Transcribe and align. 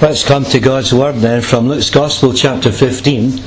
Let's 0.00 0.24
come 0.24 0.44
to 0.44 0.60
God's 0.60 0.94
Word 0.94 1.16
then 1.16 1.42
from 1.42 1.68
Luke's 1.68 1.90
Gospel, 1.90 2.32
chapter 2.32 2.70
15. 2.70 3.42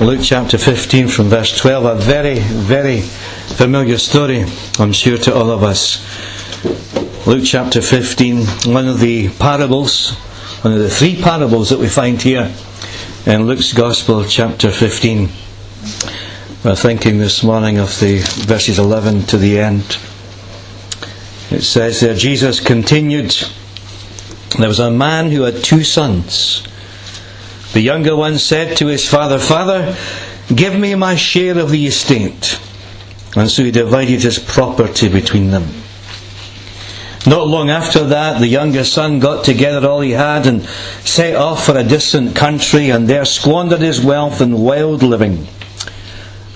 Luke 0.00 0.18
chapter 0.24 0.58
15 0.58 1.06
from 1.06 1.26
verse 1.26 1.56
12. 1.56 1.84
A 1.84 1.94
very, 1.94 2.40
very 2.40 3.02
familiar 3.02 3.96
story, 3.98 4.44
I'm 4.80 4.92
sure, 4.92 5.18
to 5.18 5.32
all 5.32 5.52
of 5.52 5.62
us. 5.62 6.04
Luke 7.28 7.44
chapter 7.44 7.80
15, 7.80 8.74
one 8.74 8.88
of 8.88 8.98
the 8.98 9.28
parables, 9.38 10.16
one 10.62 10.72
of 10.72 10.80
the 10.80 10.90
three 10.90 11.14
parables 11.22 11.70
that 11.70 11.78
we 11.78 11.88
find 11.88 12.20
here 12.20 12.52
in 13.24 13.46
Luke's 13.46 13.72
Gospel, 13.72 14.24
chapter 14.24 14.72
15. 14.72 15.28
We're 16.64 16.74
thinking 16.74 17.18
this 17.18 17.44
morning 17.44 17.78
of 17.78 18.00
the 18.00 18.18
verses 18.48 18.80
11 18.80 19.26
to 19.26 19.36
the 19.36 19.60
end. 19.60 19.96
It 21.52 21.62
says 21.62 22.00
there, 22.00 22.16
Jesus 22.16 22.58
continued 22.58 23.32
there 24.56 24.68
was 24.68 24.78
a 24.78 24.90
man 24.90 25.30
who 25.30 25.42
had 25.42 25.62
two 25.62 25.84
sons. 25.84 26.62
The 27.72 27.80
younger 27.80 28.16
one 28.16 28.38
said 28.38 28.76
to 28.78 28.86
his 28.86 29.06
father, 29.08 29.38
Father, 29.38 29.96
give 30.54 30.74
me 30.74 30.94
my 30.94 31.16
share 31.16 31.58
of 31.58 31.70
the 31.70 31.86
estate. 31.86 32.58
And 33.36 33.50
so 33.50 33.62
he 33.62 33.70
divided 33.70 34.22
his 34.22 34.38
property 34.38 35.08
between 35.08 35.50
them. 35.50 35.66
Not 37.26 37.46
long 37.46 37.68
after 37.68 38.04
that, 38.04 38.40
the 38.40 38.46
younger 38.46 38.84
son 38.84 39.20
got 39.20 39.44
together 39.44 39.86
all 39.86 40.00
he 40.00 40.12
had 40.12 40.46
and 40.46 40.64
set 41.04 41.36
off 41.36 41.66
for 41.66 41.76
a 41.76 41.84
distant 41.84 42.34
country 42.34 42.90
and 42.90 43.06
there 43.06 43.26
squandered 43.26 43.80
his 43.80 44.00
wealth 44.00 44.40
in 44.40 44.58
wild 44.58 45.02
living. 45.02 45.46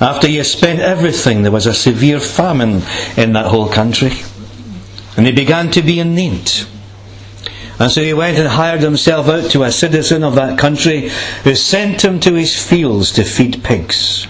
After 0.00 0.26
he 0.26 0.36
had 0.36 0.46
spent 0.46 0.80
everything, 0.80 1.42
there 1.42 1.52
was 1.52 1.66
a 1.66 1.74
severe 1.74 2.20
famine 2.20 2.82
in 3.16 3.34
that 3.34 3.46
whole 3.46 3.68
country. 3.68 4.12
And 5.16 5.26
he 5.26 5.32
began 5.32 5.70
to 5.72 5.82
be 5.82 6.00
in 6.00 6.14
need. 6.14 6.50
And 7.78 7.90
so 7.90 8.02
he 8.02 8.12
went 8.12 8.38
and 8.38 8.48
hired 8.48 8.80
himself 8.80 9.28
out 9.28 9.50
to 9.52 9.64
a 9.64 9.72
citizen 9.72 10.22
of 10.22 10.34
that 10.34 10.58
country 10.58 11.10
who 11.44 11.54
sent 11.54 12.04
him 12.04 12.20
to 12.20 12.34
his 12.34 12.56
fields 12.56 13.10
to 13.12 13.24
feed 13.24 13.64
pigs. 13.64 14.26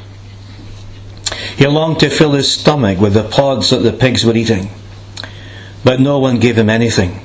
He 1.56 1.66
longed 1.66 2.00
to 2.00 2.10
fill 2.10 2.32
his 2.32 2.52
stomach 2.52 2.98
with 2.98 3.14
the 3.14 3.24
pods 3.24 3.70
that 3.70 3.78
the 3.78 3.92
pigs 3.92 4.24
were 4.24 4.36
eating, 4.36 4.70
but 5.84 6.00
no 6.00 6.18
one 6.18 6.38
gave 6.38 6.56
him 6.56 6.70
anything. 6.70 7.20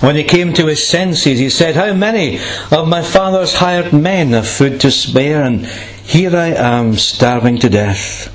When 0.00 0.16
he 0.16 0.24
came 0.24 0.52
to 0.54 0.66
his 0.66 0.86
senses, 0.86 1.38
he 1.38 1.50
said, 1.50 1.76
How 1.76 1.92
many 1.94 2.40
of 2.70 2.88
my 2.88 3.02
father's 3.02 3.54
hired 3.54 3.92
men 3.92 4.30
have 4.30 4.48
food 4.48 4.80
to 4.80 4.90
spare, 4.90 5.42
and 5.42 5.66
here 5.66 6.36
I 6.36 6.48
am 6.48 6.96
starving 6.96 7.58
to 7.58 7.68
death? 7.68 8.34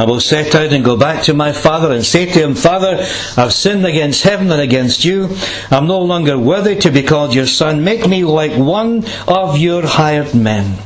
I 0.00 0.04
will 0.04 0.20
set 0.20 0.54
out 0.54 0.72
and 0.72 0.84
go 0.84 0.96
back 0.96 1.24
to 1.24 1.34
my 1.34 1.52
father 1.52 1.92
and 1.92 2.04
say 2.04 2.26
to 2.26 2.42
him, 2.42 2.54
Father, 2.54 2.98
I've 3.36 3.52
sinned 3.52 3.86
against 3.86 4.22
heaven 4.22 4.50
and 4.50 4.60
against 4.60 5.04
you. 5.04 5.36
I'm 5.70 5.86
no 5.86 6.00
longer 6.00 6.38
worthy 6.38 6.76
to 6.80 6.90
be 6.90 7.02
called 7.02 7.34
your 7.34 7.46
son. 7.46 7.84
Make 7.84 8.06
me 8.08 8.24
like 8.24 8.52
one 8.52 9.04
of 9.26 9.58
your 9.58 9.86
hired 9.86 10.34
men. 10.34 10.78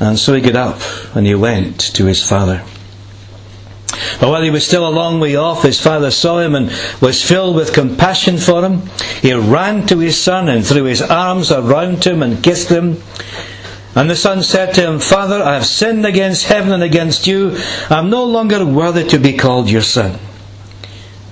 And 0.00 0.18
so 0.18 0.34
he 0.34 0.40
got 0.40 0.56
up 0.56 1.16
and 1.16 1.26
he 1.26 1.34
went 1.34 1.80
to 1.94 2.06
his 2.06 2.26
father. 2.26 2.62
But 4.20 4.28
while 4.28 4.42
he 4.42 4.50
was 4.50 4.66
still 4.66 4.86
a 4.86 4.90
long 4.90 5.20
way 5.20 5.36
off, 5.36 5.62
his 5.62 5.80
father 5.80 6.10
saw 6.10 6.38
him 6.38 6.54
and 6.54 6.70
was 7.00 7.22
filled 7.22 7.56
with 7.56 7.72
compassion 7.72 8.38
for 8.38 8.64
him. 8.64 8.82
He 9.22 9.32
ran 9.32 9.86
to 9.86 9.98
his 9.98 10.20
son 10.20 10.48
and 10.48 10.66
threw 10.66 10.84
his 10.84 11.02
arms 11.02 11.52
around 11.52 12.04
him 12.04 12.22
and 12.22 12.42
kissed 12.42 12.68
him. 12.68 13.02
And 13.94 14.10
the 14.10 14.16
son 14.16 14.42
said 14.42 14.74
to 14.74 14.82
him, 14.82 14.98
Father, 14.98 15.40
I 15.42 15.54
have 15.54 15.66
sinned 15.66 16.04
against 16.04 16.46
heaven 16.46 16.72
and 16.72 16.82
against 16.82 17.26
you. 17.26 17.56
I 17.88 17.98
am 17.98 18.10
no 18.10 18.24
longer 18.24 18.64
worthy 18.66 19.04
to 19.04 19.18
be 19.18 19.36
called 19.36 19.70
your 19.70 19.82
son. 19.82 20.18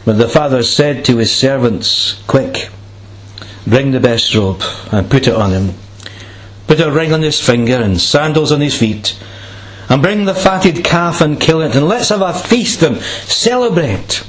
But 0.05 0.19
the 0.19 0.29
father 0.29 0.63
said 0.63 1.05
to 1.07 1.17
his 1.17 1.35
servants, 1.35 2.23
Quick, 2.27 2.71
bring 3.67 3.91
the 3.91 4.01
best 4.01 4.35
robe 4.35 4.63
and 4.93 5.11
put 5.11 5.27
it 5.27 5.35
on 5.35 5.51
him. 5.51 5.75
Put 6.67 6.81
a 6.81 6.91
ring 6.91 7.13
on 7.13 7.23
his 7.23 7.41
finger 7.41 7.77
and 7.77 8.01
sandals 8.01 8.53
on 8.53 8.61
his 8.61 8.79
feet. 8.79 9.19
And 9.89 10.01
bring 10.01 10.25
the 10.25 10.35
fatted 10.35 10.85
calf 10.85 11.21
and 11.21 11.41
kill 11.41 11.61
it, 11.61 11.75
and 11.75 11.87
let's 11.87 12.09
have 12.09 12.23
a 12.23 12.33
feast 12.33 12.83
and 12.83 12.97
celebrate. 12.99 14.25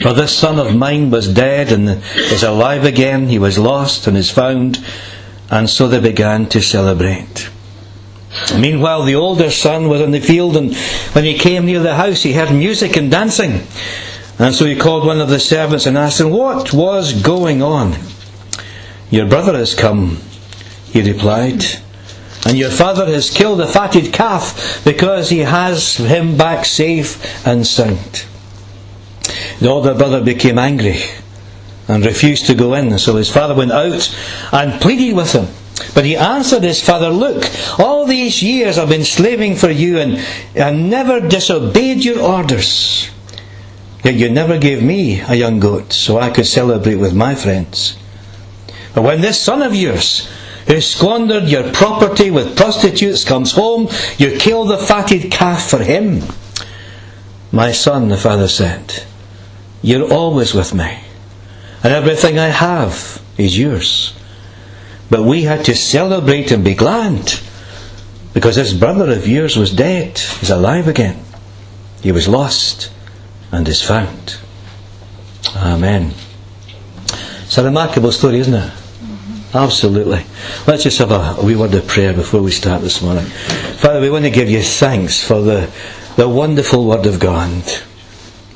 For 0.00 0.12
this 0.12 0.36
son 0.36 0.58
of 0.58 0.76
mine 0.76 1.10
was 1.10 1.32
dead 1.32 1.72
and 1.72 2.02
is 2.14 2.42
alive 2.42 2.84
again. 2.84 3.28
He 3.28 3.38
was 3.38 3.58
lost 3.58 4.06
and 4.06 4.16
is 4.16 4.30
found 4.30 4.84
and 5.50 5.68
so 5.68 5.88
they 5.88 6.00
began 6.00 6.46
to 6.46 6.60
celebrate. 6.60 7.50
Meanwhile, 8.56 9.04
the 9.04 9.14
older 9.14 9.50
son 9.50 9.88
was 9.88 10.00
in 10.00 10.10
the 10.10 10.20
field, 10.20 10.56
and 10.56 10.74
when 11.12 11.24
he 11.24 11.38
came 11.38 11.66
near 11.66 11.80
the 11.80 11.94
house, 11.94 12.22
he 12.22 12.32
heard 12.32 12.52
music 12.52 12.96
and 12.96 13.10
dancing. 13.10 13.66
And 14.38 14.54
so 14.54 14.64
he 14.64 14.74
called 14.74 15.06
one 15.06 15.20
of 15.20 15.28
the 15.28 15.38
servants 15.38 15.86
and 15.86 15.96
asked 15.96 16.20
him, 16.20 16.30
What 16.30 16.72
was 16.72 17.12
going 17.12 17.62
on? 17.62 17.94
Your 19.10 19.28
brother 19.28 19.56
has 19.56 19.74
come, 19.74 20.18
he 20.86 21.02
replied, 21.02 21.62
and 22.44 22.58
your 22.58 22.70
father 22.70 23.06
has 23.06 23.30
killed 23.30 23.60
the 23.60 23.66
fatted 23.66 24.12
calf 24.12 24.82
because 24.84 25.30
he 25.30 25.40
has 25.40 25.96
him 25.96 26.36
back 26.36 26.64
safe 26.64 27.46
and 27.46 27.64
sound. 27.64 28.24
The 29.60 29.68
older 29.68 29.94
brother 29.94 30.22
became 30.22 30.58
angry 30.58 31.00
and 31.88 32.04
refused 32.04 32.46
to 32.46 32.54
go 32.54 32.74
in. 32.74 32.98
So 32.98 33.16
his 33.16 33.30
father 33.30 33.54
went 33.54 33.72
out 33.72 34.14
and 34.52 34.80
pleaded 34.80 35.14
with 35.14 35.32
him. 35.32 35.48
But 35.94 36.04
he 36.04 36.16
answered 36.16 36.62
his 36.62 36.82
father, 36.82 37.10
Look, 37.10 37.44
all 37.78 38.06
these 38.06 38.42
years 38.42 38.78
I've 38.78 38.88
been 38.88 39.04
slaving 39.04 39.56
for 39.56 39.70
you 39.70 39.98
and 39.98 40.18
I 40.56 40.70
never 40.70 41.20
disobeyed 41.20 42.04
your 42.04 42.20
orders. 42.20 43.10
Yet 44.04 44.14
you 44.14 44.30
never 44.30 44.58
gave 44.58 44.82
me 44.82 45.20
a 45.20 45.34
young 45.34 45.60
goat 45.60 45.92
so 45.92 46.18
I 46.18 46.30
could 46.30 46.46
celebrate 46.46 46.96
with 46.96 47.14
my 47.14 47.34
friends. 47.34 47.96
But 48.94 49.02
when 49.02 49.20
this 49.20 49.40
son 49.40 49.62
of 49.62 49.74
yours, 49.74 50.28
who 50.66 50.80
squandered 50.80 51.44
your 51.44 51.72
property 51.72 52.30
with 52.30 52.56
prostitutes, 52.56 53.24
comes 53.24 53.52
home, 53.52 53.88
you 54.18 54.36
kill 54.38 54.64
the 54.64 54.78
fatted 54.78 55.30
calf 55.32 55.68
for 55.68 55.82
him. 55.82 56.22
My 57.50 57.72
son, 57.72 58.08
the 58.08 58.16
father 58.16 58.48
said, 58.48 59.04
You're 59.82 60.12
always 60.12 60.54
with 60.54 60.74
me 60.74 61.03
and 61.84 61.92
everything 61.92 62.38
I 62.38 62.48
have 62.48 63.22
is 63.36 63.58
yours. 63.58 64.14
But 65.10 65.22
we 65.22 65.42
had 65.42 65.66
to 65.66 65.74
celebrate 65.74 66.50
and 66.50 66.64
be 66.64 66.74
glad 66.74 67.30
because 68.32 68.56
this 68.56 68.72
brother 68.72 69.12
of 69.12 69.28
yours 69.28 69.56
was 69.56 69.70
dead, 69.70 70.18
he's 70.18 70.50
alive 70.50 70.88
again. 70.88 71.22
He 72.02 72.10
was 72.10 72.26
lost 72.26 72.90
and 73.52 73.68
is 73.68 73.82
found. 73.82 74.38
Amen. 75.56 76.12
It's 77.44 77.58
a 77.58 77.64
remarkable 77.64 78.10
story, 78.10 78.38
isn't 78.38 78.54
it? 78.54 78.72
Mm-hmm. 78.72 79.56
Absolutely. 79.56 80.24
Let's 80.66 80.82
just 80.82 80.98
have 80.98 81.12
a, 81.12 81.36
a 81.38 81.44
wee 81.44 81.54
word 81.54 81.74
of 81.74 81.86
prayer 81.86 82.12
before 82.12 82.42
we 82.42 82.50
start 82.50 82.82
this 82.82 83.02
morning. 83.02 83.24
Father, 83.24 84.00
we 84.00 84.10
want 84.10 84.24
to 84.24 84.30
give 84.30 84.50
you 84.50 84.62
thanks 84.62 85.22
for 85.22 85.40
the, 85.40 85.70
the 86.16 86.28
wonderful 86.28 86.86
Word 86.86 87.06
of 87.06 87.20
God. 87.20 87.62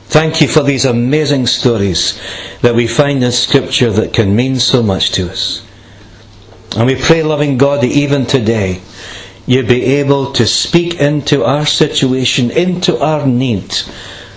Thank 0.08 0.40
you 0.40 0.48
for 0.48 0.62
these 0.62 0.86
amazing 0.86 1.46
stories 1.46 2.18
that 2.62 2.74
we 2.74 2.86
find 2.86 3.22
in 3.22 3.30
Scripture 3.30 3.90
that 3.90 4.14
can 4.14 4.34
mean 4.34 4.58
so 4.58 4.82
much 4.82 5.12
to 5.12 5.30
us. 5.30 5.62
And 6.74 6.86
we 6.86 6.96
pray, 6.96 7.22
loving 7.22 7.58
God, 7.58 7.82
that 7.82 7.90
even 7.90 8.24
today 8.24 8.80
you 9.46 9.62
be 9.64 9.84
able 9.84 10.32
to 10.32 10.46
speak 10.46 10.94
into 10.94 11.44
our 11.44 11.66
situation, 11.66 12.50
into 12.50 12.98
our 12.98 13.26
need, 13.26 13.72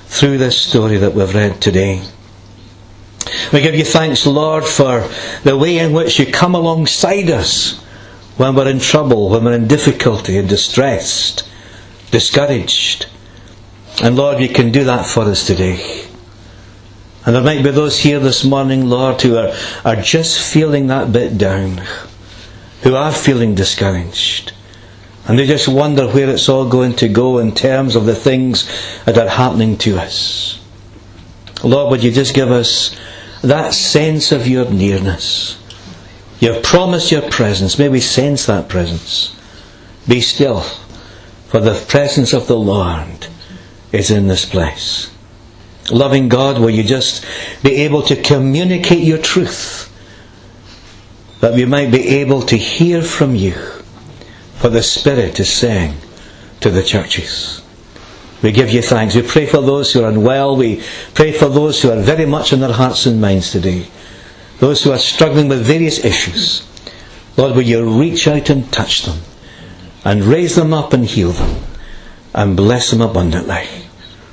through 0.07 0.39
this 0.39 0.57
story 0.57 0.97
that 0.97 1.13
we've 1.13 1.33
read 1.33 1.61
today. 1.61 2.01
We 3.53 3.61
give 3.61 3.75
you 3.75 3.85
thanks, 3.85 4.25
Lord, 4.25 4.65
for 4.65 5.07
the 5.43 5.57
way 5.57 5.77
in 5.77 5.93
which 5.93 6.19
you 6.19 6.25
come 6.25 6.53
alongside 6.53 7.29
us 7.29 7.81
when 8.35 8.55
we're 8.55 8.69
in 8.69 8.79
trouble, 8.79 9.29
when 9.29 9.45
we're 9.45 9.53
in 9.53 9.67
difficulty 9.67 10.37
and 10.37 10.49
distressed, 10.49 11.47
discouraged. 12.11 13.05
And 14.01 14.15
Lord, 14.15 14.39
you 14.39 14.49
can 14.49 14.71
do 14.71 14.83
that 14.85 15.05
for 15.05 15.25
us 15.25 15.45
today. 15.45 16.07
And 17.23 17.35
there 17.35 17.43
might 17.43 17.63
be 17.63 17.69
those 17.69 17.99
here 17.99 18.19
this 18.19 18.43
morning, 18.43 18.87
Lord, 18.87 19.21
who 19.21 19.37
are, 19.37 19.53
are 19.85 19.95
just 19.95 20.41
feeling 20.51 20.87
that 20.87 21.13
bit 21.13 21.37
down, 21.37 21.83
who 22.81 22.95
are 22.95 23.11
feeling 23.11 23.53
discouraged. 23.53 24.53
And 25.27 25.37
they 25.37 25.45
just 25.45 25.67
wonder 25.67 26.07
where 26.07 26.29
it's 26.29 26.49
all 26.49 26.67
going 26.67 26.95
to 26.95 27.07
go 27.07 27.37
in 27.37 27.53
terms 27.53 27.95
of 27.95 28.07
the 28.07 28.15
things 28.15 28.67
that 29.05 29.19
are 29.19 29.29
happening 29.29 29.77
to 29.79 29.99
us. 29.99 30.59
Lord, 31.63 31.91
would 31.91 32.03
you 32.03 32.11
just 32.11 32.33
give 32.33 32.49
us 32.49 32.99
that 33.43 33.75
sense 33.75 34.31
of 34.31 34.47
your 34.47 34.67
nearness? 34.71 35.61
You've 36.39 36.63
promised 36.63 37.11
your 37.11 37.29
presence. 37.29 37.77
May 37.77 37.87
we 37.87 37.99
sense 37.99 38.47
that 38.47 38.67
presence. 38.67 39.39
Be 40.07 40.21
still, 40.21 40.61
for 41.49 41.59
the 41.59 41.85
presence 41.87 42.33
of 42.33 42.47
the 42.47 42.57
Lord 42.57 43.27
is 43.91 44.11
in 44.11 44.27
this 44.27 44.45
place. 44.45 45.11
Loving 45.89 46.29
God, 46.29 46.59
will 46.59 46.69
you 46.69 46.83
just 46.83 47.25
be 47.63 47.75
able 47.77 48.01
to 48.03 48.21
communicate 48.21 49.03
your 49.03 49.17
truth? 49.17 49.87
That 51.41 51.53
we 51.53 51.65
might 51.65 51.91
be 51.91 52.07
able 52.19 52.43
to 52.43 52.55
hear 52.55 53.01
from 53.01 53.35
you 53.35 53.53
what 54.61 54.73
the 54.73 54.83
Spirit 54.83 55.39
is 55.39 55.51
saying 55.51 55.95
to 56.59 56.69
the 56.69 56.83
churches. 56.83 57.61
We 58.43 58.51
give 58.51 58.69
you 58.69 58.81
thanks. 58.81 59.15
We 59.15 59.23
pray 59.23 59.45
for 59.45 59.61
those 59.61 59.91
who 59.91 60.03
are 60.03 60.09
unwell. 60.09 60.55
We 60.55 60.83
pray 61.13 61.31
for 61.31 61.49
those 61.49 61.81
who 61.81 61.91
are 61.91 62.01
very 62.01 62.25
much 62.25 62.53
in 62.53 62.59
their 62.59 62.73
hearts 62.73 63.05
and 63.05 63.19
minds 63.19 63.51
today. 63.51 63.87
those 64.61 64.83
who 64.83 64.91
are 64.91 64.99
struggling 64.99 65.47
with 65.47 65.65
various 65.65 66.05
issues. 66.05 66.67
Lord, 67.35 67.55
will 67.55 67.63
you 67.63 67.99
reach 67.99 68.27
out 68.27 68.49
and 68.51 68.71
touch 68.71 69.03
them 69.03 69.19
and 70.05 70.23
raise 70.23 70.55
them 70.55 70.71
up 70.71 70.93
and 70.93 71.03
heal 71.03 71.31
them 71.31 71.63
and 72.33 72.55
bless 72.55 72.91
them 72.91 73.01
abundantly. 73.01 73.67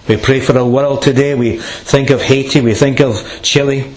We 0.09 0.17
pray 0.17 0.41
for 0.41 0.57
our 0.59 0.67
world 0.67 1.03
today. 1.03 1.35
We 1.35 1.59
think 1.59 2.11
of 2.11 2.23
Haiti, 2.23 2.61
we 2.61 2.75
think 2.75 3.01
of 3.01 3.41
Chile, 3.43 3.93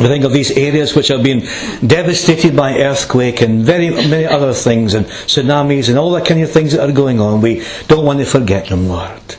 we 0.00 0.06
think 0.06 0.24
of 0.24 0.32
these 0.32 0.50
areas 0.52 0.94
which 0.94 1.08
have 1.08 1.22
been 1.22 1.40
devastated 1.86 2.56
by 2.56 2.78
earthquake 2.78 3.42
and 3.42 3.62
very 3.62 3.90
many 3.90 4.24
other 4.24 4.54
things 4.54 4.94
and 4.94 5.04
tsunamis 5.04 5.88
and 5.88 5.98
all 5.98 6.10
the 6.10 6.22
kind 6.22 6.40
of 6.40 6.50
things 6.50 6.72
that 6.72 6.88
are 6.88 6.92
going 6.92 7.20
on. 7.20 7.42
We 7.42 7.64
don't 7.86 8.06
want 8.06 8.20
to 8.20 8.24
forget 8.24 8.68
them, 8.68 8.88
Lord. 8.88 9.36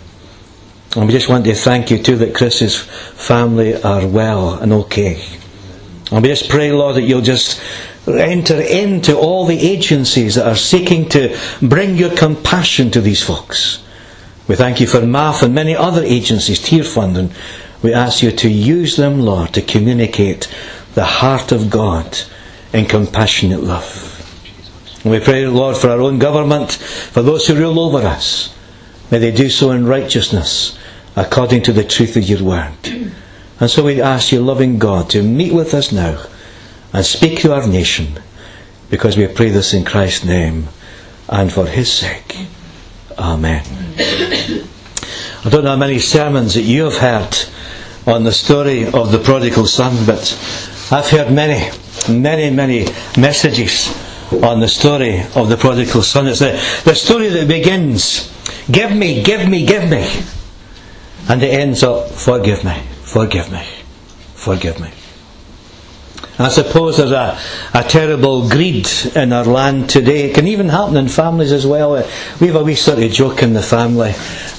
And 0.95 1.07
we 1.07 1.13
just 1.13 1.29
want 1.29 1.45
to 1.45 1.55
thank 1.55 1.89
you 1.89 1.97
too 2.03 2.17
that 2.17 2.35
Chris's 2.35 2.77
family 2.79 3.81
are 3.81 4.05
well 4.05 4.55
and 4.55 4.73
okay. 4.73 5.23
And 6.11 6.21
we 6.21 6.29
just 6.29 6.49
pray, 6.49 6.71
Lord, 6.71 6.97
that 6.97 7.03
you'll 7.03 7.21
just 7.21 7.59
enter 8.17 8.59
into 8.59 9.17
all 9.17 9.45
the 9.45 9.59
agencies 9.59 10.35
that 10.35 10.47
are 10.47 10.55
seeking 10.55 11.09
to 11.09 11.37
bring 11.61 11.95
your 11.95 12.15
compassion 12.15 12.91
to 12.91 13.01
these 13.01 13.23
folks. 13.23 13.83
We 14.47 14.55
thank 14.55 14.79
you 14.79 14.87
for 14.87 14.99
MAF 14.99 15.43
and 15.43 15.53
many 15.53 15.75
other 15.75 16.03
agencies, 16.03 16.59
Tear 16.59 16.83
Fund, 16.83 17.17
and 17.17 17.33
we 17.81 17.93
ask 17.93 18.21
you 18.21 18.31
to 18.31 18.49
use 18.49 18.97
them, 18.97 19.19
Lord, 19.21 19.53
to 19.53 19.61
communicate 19.61 20.47
the 20.93 21.05
heart 21.05 21.51
of 21.51 21.69
God 21.69 22.19
in 22.73 22.85
compassionate 22.85 23.61
love. 23.61 24.07
And 25.03 25.11
we 25.11 25.19
pray, 25.19 25.47
Lord, 25.47 25.77
for 25.77 25.89
our 25.89 26.01
own 26.01 26.19
government, 26.19 26.73
for 26.73 27.21
those 27.21 27.47
who 27.47 27.55
rule 27.55 27.79
over 27.79 28.05
us. 28.05 28.55
May 29.09 29.17
they 29.17 29.31
do 29.31 29.49
so 29.49 29.71
in 29.71 29.85
righteousness, 29.85 30.77
according 31.15 31.63
to 31.63 31.73
the 31.73 31.83
truth 31.83 32.15
of 32.15 32.23
your 32.23 32.43
word. 32.43 33.13
And 33.59 33.69
so 33.69 33.83
we 33.83 34.01
ask 34.01 34.31
you, 34.31 34.41
loving 34.41 34.79
God, 34.79 35.09
to 35.11 35.23
meet 35.23 35.53
with 35.53 35.73
us 35.73 35.91
now 35.91 36.23
and 36.93 37.05
speak 37.05 37.39
to 37.39 37.53
our 37.53 37.67
nation, 37.67 38.19
because 38.89 39.17
we 39.17 39.27
pray 39.27 39.49
this 39.49 39.73
in 39.73 39.85
Christ's 39.85 40.25
name 40.25 40.67
and 41.29 41.51
for 41.51 41.65
his 41.65 41.91
sake. 41.91 42.35
Amen. 43.17 43.63
I 45.43 45.49
don't 45.49 45.63
know 45.63 45.71
how 45.71 45.77
many 45.77 45.99
sermons 45.99 46.53
that 46.55 46.63
you 46.63 46.83
have 46.83 46.97
heard 46.97 47.35
on 48.05 48.23
the 48.23 48.31
story 48.31 48.85
of 48.85 49.11
the 49.11 49.19
prodigal 49.19 49.65
son, 49.65 50.05
but 50.05 50.37
I've 50.91 51.09
heard 51.09 51.31
many, 51.31 51.69
many, 52.09 52.49
many 52.49 52.85
messages 53.17 53.95
on 54.31 54.59
the 54.59 54.67
story 54.67 55.21
of 55.35 55.49
the 55.49 55.57
prodigal 55.57 56.01
son. 56.01 56.27
It's 56.27 56.39
the, 56.39 56.51
the 56.85 56.95
story 56.95 57.29
that 57.29 57.47
begins, 57.47 58.29
Give 58.69 58.95
me, 58.95 59.23
give 59.23 59.49
me, 59.49 59.65
give 59.65 59.89
me. 59.89 60.07
And 61.29 61.41
it 61.41 61.53
ends 61.53 61.83
up, 61.83 62.09
Forgive 62.09 62.63
me, 62.63 62.81
forgive 63.03 63.51
me, 63.51 63.65
forgive 64.35 64.79
me. 64.79 64.91
I 66.41 66.49
suppose 66.49 66.97
there's 66.97 67.11
a, 67.11 67.39
a 67.73 67.83
terrible 67.83 68.49
greed 68.49 68.87
in 69.15 69.31
our 69.31 69.45
land 69.45 69.89
today. 69.89 70.29
It 70.29 70.35
can 70.35 70.47
even 70.47 70.69
happen 70.69 70.97
in 70.97 71.07
families 71.07 71.51
as 71.51 71.67
well. 71.67 71.93
We 72.39 72.47
have 72.47 72.55
a 72.55 72.63
wee 72.63 72.75
sort 72.75 72.99
of 72.99 73.11
joke 73.11 73.43
in 73.43 73.53
the 73.53 73.61
family. 73.61 74.09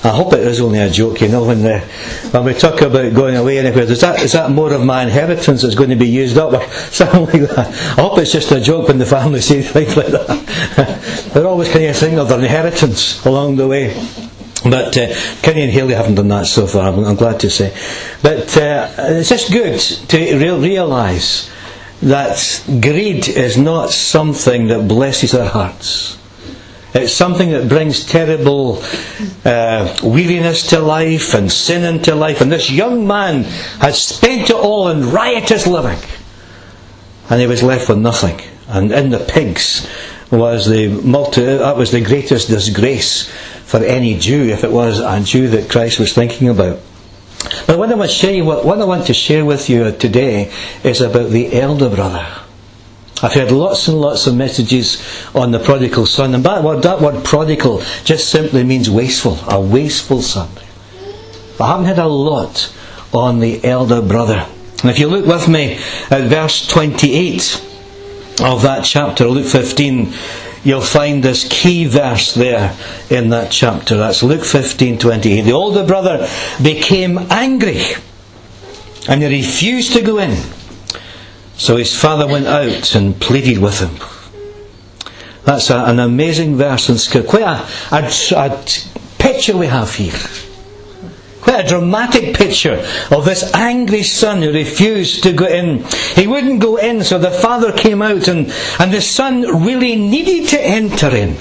I 0.05 0.09
hope 0.09 0.33
it 0.33 0.41
is 0.41 0.61
only 0.61 0.81
a 0.81 0.91
joke, 0.91 1.21
you 1.21 1.29
know, 1.29 1.45
when, 1.45 1.63
the, 1.63 1.81
when 2.31 2.45
we 2.45 2.55
talk 2.55 2.81
about 2.81 3.15
going 3.15 3.37
away 3.37 3.59
anywhere. 3.59 3.85
Is 3.85 4.01
that, 4.01 4.21
is 4.23 4.33
that 4.33 4.51
more 4.51 4.73
of 4.73 4.85
my 4.85 5.05
inheritance 5.05 5.63
that's 5.63 5.75
going 5.75 5.91
to 5.91 5.97
be 5.97 6.09
used 6.09 6.39
up 6.39 6.53
or 6.53 6.69
something 6.91 7.43
like 7.43 7.51
that? 7.51 7.69
I 7.99 8.03
hope 8.03 8.19
it's 8.19 8.33
just 8.33 8.51
a 8.53 8.61
joke 8.61 8.89
when 8.89 8.99
the 8.99 9.07
family 9.07 9.41
say 9.43 9.63
things 9.63 9.97
like 9.97 10.09
that. 10.09 11.31
They're 11.35 11.47
always 11.47 11.69
kind 11.73 11.85
of 11.87 11.97
thinking 11.97 12.19
of 12.19 12.29
their 12.29 12.41
inheritance 12.41 13.25
along 13.25 13.57
the 13.57 13.69
way. 13.69 13.95
But 14.65 14.97
uh, 14.97 15.15
Kenny 15.43 15.63
and 15.63 15.73
Haley 15.73 15.95
haven't 15.95 16.15
done 16.15 16.29
that 16.29 16.47
so 16.47 16.67
far, 16.67 16.89
I'm, 16.93 17.05
I'm 17.05 17.17
glad 17.17 17.41
to 17.41 17.51
say. 17.51 17.75
But 18.23 18.57
uh, 18.57 18.89
it's 18.99 19.29
just 19.29 19.51
good 19.51 19.79
to 19.81 20.17
re- 20.19 20.69
realise 20.69 21.51
that 22.03 22.65
greed 22.81 23.29
is 23.29 23.57
not 23.57 23.91
something 23.91 24.69
that 24.69 24.89
blesses 24.89 25.35
our 25.35 25.49
hearts. 25.49 26.19
It's 26.95 27.13
something 27.13 27.51
that 27.53 27.69
brings 27.69 28.05
terrible 28.05 28.83
uh, 29.45 29.97
weariness 30.03 30.69
to 30.71 30.81
life 30.81 31.33
and 31.33 31.51
sin 31.51 31.85
into 31.85 32.15
life. 32.15 32.43
And 32.43 32.53
this 32.53 32.71
young 32.71 33.07
man 33.07 33.45
had 33.45 33.95
spent 33.95 34.51
it 34.51 34.57
all 34.57 34.89
in 34.89 35.11
riotous 35.11 35.67
living. 35.67 35.99
And 37.31 37.41
he 37.41 37.47
was 37.47 37.63
left 37.63 37.89
with 37.89 37.99
nothing. 37.99 38.41
And 38.69 38.93
in 38.93 39.11
the 39.11 39.21
pigs 39.21 39.89
was 40.31 40.69
the 40.69 40.89
multi- 40.89 41.45
that 41.45 41.77
was 41.77 41.93
the 41.93 42.01
greatest 42.03 42.49
disgrace 42.49 43.27
for 43.65 43.83
any 43.83 44.19
Jew, 44.19 44.51
if 44.51 44.65
it 44.65 44.71
was 44.71 44.99
a 44.99 45.21
Jew 45.21 45.49
that 45.49 45.71
Christ 45.71 45.99
was 45.99 46.13
thinking 46.13 46.49
about. 46.49 46.81
But 47.67 47.79
what 47.79 47.91
I, 47.91 47.95
want 47.95 48.11
to 48.11 48.17
share, 48.17 48.45
what 48.45 48.81
I 48.81 48.85
want 48.85 49.07
to 49.07 49.15
share 49.15 49.45
with 49.45 49.71
you 49.71 49.93
today 49.93 50.53
is 50.83 51.01
about 51.01 51.31
the 51.31 51.59
elder 51.59 51.89
brother. 51.89 52.27
I've 53.23 53.35
heard 53.35 53.53
lots 53.53 53.87
and 53.87 54.01
lots 54.01 54.27
of 54.27 54.35
messages 54.35 55.01
on 55.33 55.53
the 55.53 55.61
prodigal 55.61 56.07
son, 56.07 56.35
and 56.35 56.43
that 56.45 56.65
word, 56.65 56.83
that 56.83 57.01
word 57.01 57.25
prodigal 57.25 57.83
just 58.05 58.31
simply 58.31 58.65
means 58.65 58.91
wasteful, 58.91 59.39
a 59.49 59.61
wasteful 59.61 60.23
son. 60.23 60.49
I 61.61 61.69
haven't 61.69 61.87
had 61.87 61.99
a 62.01 62.09
lot 62.09 62.75
on 63.13 63.39
the 63.39 63.65
elder 63.65 64.03
brother. 64.03 64.47
And 64.83 64.91
if 64.91 64.99
you 64.99 65.07
look 65.07 65.27
with 65.27 65.49
me 65.49 65.75
at 66.11 66.29
verse 66.29 66.67
28 66.67 67.63
of 68.41 68.63
that 68.63 68.85
chapter, 68.85 69.29
Luke 69.29 69.47
15, 69.47 70.13
you'll 70.65 70.81
find 70.81 71.23
this 71.23 71.47
key 71.49 71.87
verse 71.87 72.35
there 72.35 72.77
in 73.11 73.31
that 73.31 73.51
chapter. 73.51 73.97
That's 73.97 74.23
Luke 74.23 74.45
15 74.45 74.99
28. 74.99 75.43
The 75.43 75.53
older 75.53 75.85
brother 75.85 76.29
became 76.63 77.19
angry 77.31 77.83
and 79.09 79.23
he 79.23 79.29
refused 79.29 79.93
to 79.95 80.03
go 80.03 80.19
in. 80.19 80.37
So 81.57 81.77
his 81.77 81.99
father 81.99 82.27
went 82.27 82.47
out 82.47 82.95
and 82.95 83.21
pleaded 83.21 83.59
with 83.59 83.81
him. 83.81 83.97
That's 85.45 85.71
a, 85.71 85.85
an 85.85 85.99
amazing 85.99 86.57
verse 86.57 86.89
in 86.89 86.99
Scripture. 86.99 87.29
Quite 87.29 87.43
a, 87.43 87.97
a, 87.97 88.49
a 88.49 88.65
picture 89.19 89.57
we 89.57 89.67
have 89.67 89.95
here. 89.95 90.13
Quite 91.43 91.65
a 91.65 91.69
dramatic 91.69 92.37
picture 92.37 92.87
of 93.11 93.25
this 93.25 93.53
angry 93.53 94.05
son 94.05 94.43
who 94.43 94.53
refused 94.53 95.25
to 95.25 95.33
go 95.33 95.47
in. 95.47 95.83
He 96.15 96.29
wouldn't 96.29 96.61
go 96.61 96.77
in, 96.77 97.03
so 97.03 97.19
the 97.19 97.33
father 97.33 97.73
came 97.73 98.01
out, 98.01 98.29
and, 98.29 98.53
and 98.79 98.93
the 98.93 99.01
son 99.01 99.65
really 99.65 99.97
needed 99.97 100.49
to 100.51 100.65
enter 100.65 101.09
in. 101.09 101.37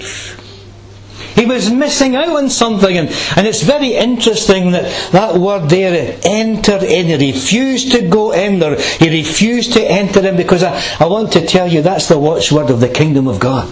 He 1.35 1.45
was 1.45 1.71
missing 1.71 2.15
out 2.15 2.29
on 2.29 2.49
something, 2.49 2.97
and, 2.97 3.09
and 3.37 3.45
it's 3.45 3.61
very 3.61 3.93
interesting 3.93 4.71
that 4.71 5.11
that 5.11 5.35
word 5.35 5.69
there, 5.69 6.19
enter 6.23 6.83
in, 6.83 7.19
he 7.19 7.31
refused 7.31 7.91
to 7.91 8.07
go 8.07 8.31
in, 8.31 8.63
or 8.63 8.77
he 8.77 9.07
refused 9.21 9.73
to 9.73 9.81
enter 9.83 10.27
in, 10.27 10.35
because 10.35 10.63
I, 10.63 10.81
I 10.99 11.05
want 11.05 11.33
to 11.33 11.45
tell 11.45 11.67
you 11.67 11.83
that's 11.83 12.07
the 12.07 12.17
watchword 12.17 12.71
of 12.71 12.79
the 12.79 12.89
kingdom 12.89 13.27
of 13.27 13.39
God 13.39 13.71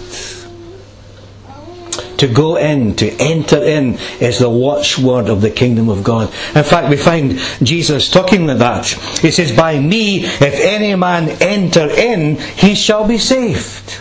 to 2.20 2.28
go 2.28 2.56
in, 2.56 2.94
to 2.96 3.10
enter 3.18 3.62
in, 3.62 3.94
is 4.20 4.38
the 4.38 4.50
watchword 4.50 5.28
of 5.28 5.40
the 5.40 5.50
kingdom 5.50 5.88
of 5.88 6.04
God. 6.04 6.28
In 6.54 6.64
fact, 6.64 6.88
we 6.88 6.96
find 6.96 7.38
Jesus 7.62 8.10
talking 8.10 8.46
like 8.46 8.58
that. 8.58 8.86
He 9.20 9.30
says, 9.30 9.54
By 9.56 9.78
me, 9.78 10.24
if 10.24 10.60
any 10.60 10.94
man 10.94 11.30
enter 11.42 11.88
in, 11.90 12.36
he 12.36 12.74
shall 12.74 13.08
be 13.08 13.18
saved. 13.18 14.00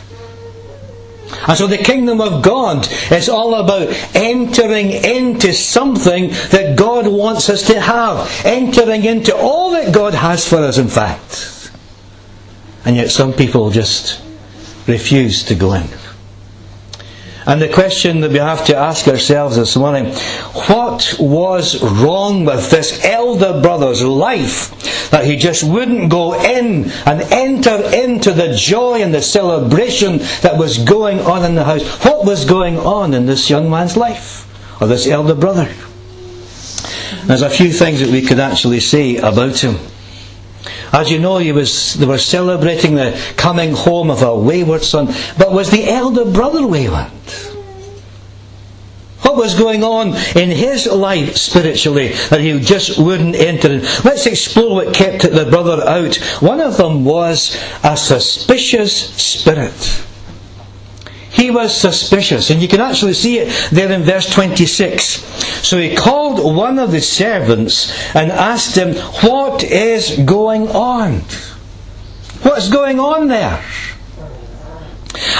And 1.47 1.57
so 1.57 1.67
the 1.67 1.77
kingdom 1.77 2.19
of 2.21 2.43
God 2.43 2.87
is 3.11 3.29
all 3.29 3.55
about 3.55 3.87
entering 4.13 4.91
into 4.91 5.53
something 5.53 6.29
that 6.51 6.77
God 6.77 7.07
wants 7.07 7.49
us 7.49 7.67
to 7.67 7.79
have. 7.79 8.29
Entering 8.43 9.05
into 9.05 9.35
all 9.35 9.71
that 9.71 9.93
God 9.93 10.13
has 10.13 10.47
for 10.47 10.57
us, 10.57 10.77
in 10.77 10.89
fact. 10.89 11.71
And 12.83 12.95
yet 12.95 13.09
some 13.11 13.33
people 13.33 13.69
just 13.69 14.21
refuse 14.87 15.43
to 15.43 15.55
go 15.55 15.73
in. 15.73 15.87
And 17.49 17.59
the 17.59 17.67
question 17.67 18.19
that 18.19 18.29
we 18.29 18.37
have 18.37 18.63
to 18.67 18.75
ask 18.75 19.07
ourselves 19.07 19.55
this 19.55 19.75
morning 19.75 20.13
what 20.67 21.15
was 21.19 21.81
wrong 21.81 22.45
with 22.45 22.69
this 22.69 23.03
elder 23.03 23.59
brother's 23.59 24.03
life 24.03 25.09
that 25.09 25.25
he 25.25 25.35
just 25.35 25.63
wouldn't 25.63 26.11
go 26.11 26.39
in 26.39 26.91
and 27.07 27.21
enter 27.33 27.89
into 27.91 28.33
the 28.33 28.53
joy 28.53 29.01
and 29.01 29.11
the 29.11 29.23
celebration 29.23 30.19
that 30.43 30.59
was 30.59 30.77
going 30.77 31.21
on 31.21 31.43
in 31.43 31.55
the 31.55 31.63
house? 31.63 31.83
What 32.05 32.23
was 32.23 32.45
going 32.45 32.77
on 32.77 33.15
in 33.15 33.25
this 33.25 33.49
young 33.49 33.67
man's 33.67 33.97
life, 33.97 34.45
or 34.79 34.85
this 34.85 35.07
elder 35.07 35.33
brother? 35.33 35.73
There's 37.25 37.41
a 37.41 37.49
few 37.49 37.71
things 37.71 37.99
that 38.01 38.11
we 38.11 38.21
could 38.21 38.39
actually 38.39 38.79
say 38.79 39.15
about 39.17 39.57
him. 39.57 39.77
As 40.93 41.09
you 41.09 41.17
know, 41.17 41.39
he 41.39 41.51
was, 41.51 41.95
they 41.95 42.05
were 42.05 42.19
celebrating 42.19 42.93
the 42.93 43.19
coming 43.37 43.73
home 43.73 44.11
of 44.11 44.21
a 44.21 44.37
wayward 44.37 44.83
son. 44.83 45.07
But 45.35 45.51
was 45.51 45.71
the 45.71 45.89
elder 45.89 46.25
brother 46.25 46.67
wayward? 46.67 47.11
Was 49.39 49.55
going 49.57 49.85
on 49.85 50.09
in 50.35 50.51
his 50.51 50.85
life 50.85 51.37
spiritually 51.37 52.09
that 52.29 52.41
he 52.41 52.59
just 52.59 52.99
wouldn't 52.99 53.35
enter 53.35 53.71
in? 53.71 53.81
Let's 54.03 54.25
explore 54.25 54.75
what 54.75 54.93
kept 54.93 55.21
the 55.21 55.47
brother 55.49 55.81
out. 55.87 56.17
One 56.41 56.59
of 56.59 56.75
them 56.75 57.05
was 57.05 57.55
a 57.81 57.95
suspicious 57.95 59.15
spirit. 59.15 60.03
He 61.31 61.51
was 61.51 61.73
suspicious, 61.73 62.49
and 62.49 62.61
you 62.61 62.67
can 62.67 62.81
actually 62.81 63.13
see 63.13 63.39
it 63.39 63.69
there 63.71 63.89
in 63.89 64.03
verse 64.03 64.29
26. 64.29 65.23
So 65.65 65.77
he 65.77 65.95
called 65.95 66.43
one 66.43 66.77
of 66.77 66.91
the 66.91 66.99
servants 66.99 67.93
and 68.13 68.33
asked 68.33 68.75
him, 68.75 68.93
What 69.23 69.63
is 69.63 70.19
going 70.25 70.67
on? 70.67 71.21
What's 72.41 72.67
going 72.67 72.99
on 72.99 73.29
there? 73.29 73.63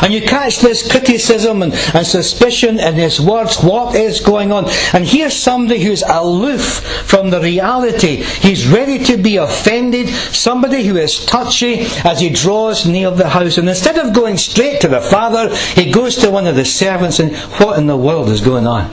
And 0.02 0.14
you 0.14 0.22
catch 0.22 0.60
this 0.60 0.90
criticism 0.90 1.62
and, 1.62 1.74
and, 1.94 2.06
suspicion 2.06 2.80
in 2.80 2.96
his 2.96 3.22
words. 3.22 3.62
What 3.62 3.96
is 3.96 4.20
going 4.20 4.52
on? 4.52 4.66
And 4.94 5.06
here's 5.06 5.36
somebody 5.36 5.84
who's 5.84 6.02
aloof 6.02 6.82
from 7.06 7.30
the 7.30 7.40
reality. 7.40 8.18
He's 8.18 8.68
ready 8.68 9.04
to 9.06 9.18
be 9.18 9.38
offended. 9.38 10.10
Somebody 10.10 10.84
who 10.86 10.98
is 10.98 11.24
touchy 11.26 11.82
as 12.04 12.20
he 12.20 12.30
draws 12.30 12.86
near 12.86 13.12
the 13.12 13.30
house. 13.30 13.58
And 13.58 13.70
instead 13.70 13.98
of 13.98 14.14
going 14.14 14.38
straight 14.38 14.82
to 14.82 14.88
the 14.88 15.02
father, 15.02 15.56
he 15.56 15.92
goes 15.92 16.16
to 16.18 16.32
one 16.32 16.48
of 16.48 16.56
the 16.56 16.66
servants 16.66 17.20
and 17.20 17.36
what 17.60 17.78
in 17.78 17.86
the 17.86 17.98
world 17.98 18.30
is 18.30 18.42
going 18.42 18.66
on? 18.66 18.90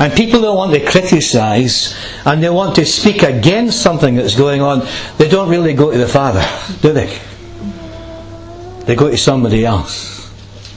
And 0.00 0.12
people 0.12 0.40
don't 0.40 0.56
want 0.56 0.72
to 0.74 0.86
criticise 0.86 1.98
and 2.24 2.40
they 2.40 2.50
want 2.50 2.76
to 2.76 2.86
speak 2.86 3.24
against 3.24 3.82
something 3.82 4.14
that's 4.14 4.36
going 4.36 4.60
on. 4.60 4.86
They 5.16 5.28
don't 5.28 5.48
really 5.48 5.74
go 5.74 5.90
to 5.90 5.98
the 5.98 6.06
father, 6.06 6.46
do 6.80 6.92
they? 6.92 7.18
They 8.88 8.96
go 8.96 9.10
to 9.10 9.18
somebody 9.18 9.66
else 9.66 10.32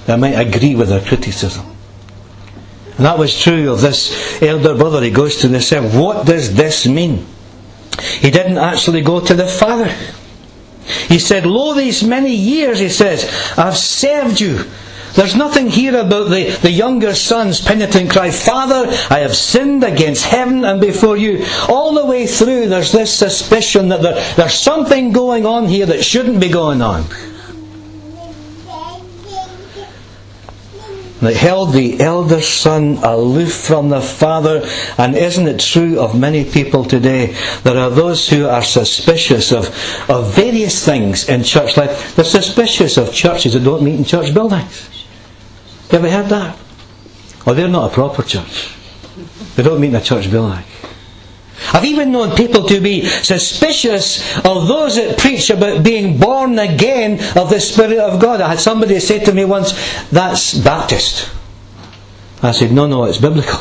that 0.06 0.20
might 0.20 0.34
agree 0.34 0.76
with 0.76 0.90
their 0.90 1.00
criticism. 1.00 1.66
And 2.98 3.06
that 3.06 3.18
was 3.18 3.42
true 3.42 3.72
of 3.72 3.80
this 3.80 4.42
elder 4.44 4.76
brother. 4.76 5.02
He 5.02 5.12
goes 5.12 5.38
to 5.38 5.48
the 5.48 5.62
servant. 5.62 5.94
What 5.94 6.26
does 6.26 6.54
this 6.54 6.86
mean? 6.86 7.26
He 8.20 8.30
didn't 8.30 8.58
actually 8.58 9.00
go 9.00 9.22
to 9.22 9.34
the 9.34 9.48
father. 9.48 9.88
He 11.08 11.20
said, 11.20 11.46
Lo, 11.46 11.74
these 11.74 12.04
many 12.04 12.36
years, 12.36 12.80
he 12.80 12.90
says, 12.90 13.24
I've 13.58 13.78
served 13.78 14.42
you. 14.42 14.66
There's 15.14 15.38
nothing 15.38 15.70
here 15.70 15.98
about 15.98 16.30
the, 16.30 16.50
the 16.62 16.72
younger 16.72 17.16
son's 17.16 17.62
penitent 17.62 18.12
cry, 18.12 18.32
Father, 18.32 18.90
I 19.10 19.20
have 19.20 19.38
sinned 19.38 19.86
against 19.86 20.26
heaven 20.26 20.66
and 20.66 20.82
before 20.82 21.16
you. 21.16 21.46
All 21.70 21.94
the 21.94 22.06
way 22.06 22.28
through, 22.28 22.68
there's 22.68 22.92
this 22.92 23.18
suspicion 23.18 23.88
that 23.88 24.02
there, 24.02 24.16
there's 24.36 24.56
something 24.56 25.14
going 25.14 25.46
on 25.46 25.70
here 25.70 25.86
that 25.86 26.04
shouldn't 26.04 26.42
be 26.42 26.50
going 26.50 26.82
on. 26.82 27.06
That 31.22 31.36
held 31.36 31.74
the 31.74 32.00
elder 32.00 32.42
son 32.42 32.98
aloof 32.98 33.54
from 33.54 33.90
the 33.90 34.02
father. 34.02 34.68
And 34.98 35.16
isn't 35.16 35.48
it 35.48 35.60
true 35.60 36.00
of 36.00 36.20
many 36.20 36.44
people 36.44 36.84
today? 36.84 37.36
There 37.64 37.78
are 37.78 37.90
those 37.90 38.28
who 38.28 38.48
are 38.48 38.64
suspicious 38.64 39.52
of, 39.52 39.68
of 40.10 40.34
various 40.36 40.84
things 40.84 41.30
in 41.30 41.44
church 41.44 41.78
life. 41.78 42.16
They're 42.16 42.26
suspicious 42.26 42.98
of 42.98 43.14
churches 43.14 43.54
that 43.54 43.64
don't 43.64 43.84
meet 43.84 43.96
in 43.96 44.04
church 44.04 44.34
buildings. 44.34 44.90
You 45.92 46.00
ever 46.00 46.10
heard 46.10 46.30
that? 46.30 46.58
Well, 47.46 47.56
they're 47.56 47.68
not 47.68 47.92
a 47.92 47.94
proper 47.94 48.24
church. 48.24 48.76
They 49.56 49.64
don't 49.64 49.80
meet 49.80 49.90
in 49.90 49.96
a 49.96 50.02
church 50.02 50.30
building. 50.30 50.64
I've 51.74 51.86
even 51.86 52.12
known 52.12 52.36
people 52.36 52.66
to 52.68 52.82
be 52.82 53.06
suspicious 53.06 54.38
of 54.40 54.68
those 54.68 54.96
that 54.96 55.18
preach 55.18 55.50
about 55.50 55.84
being 55.84 56.18
born 56.18 56.58
again 56.60 57.14
of 57.38 57.50
the 57.50 57.60
Spirit 57.60 58.00
of 58.00 58.20
God. 58.20 58.42
I 58.42 58.50
had 58.50 58.60
somebody 58.60 59.00
say 59.00 59.24
to 59.24 59.32
me 59.32 59.46
once, 59.46 59.74
that's 60.10 60.54
Baptist. 60.54 61.30
I 62.44 62.52
said, 62.52 62.72
no, 62.72 62.88
no, 62.88 63.06
it's 63.06 63.20
biblical. 63.20 63.60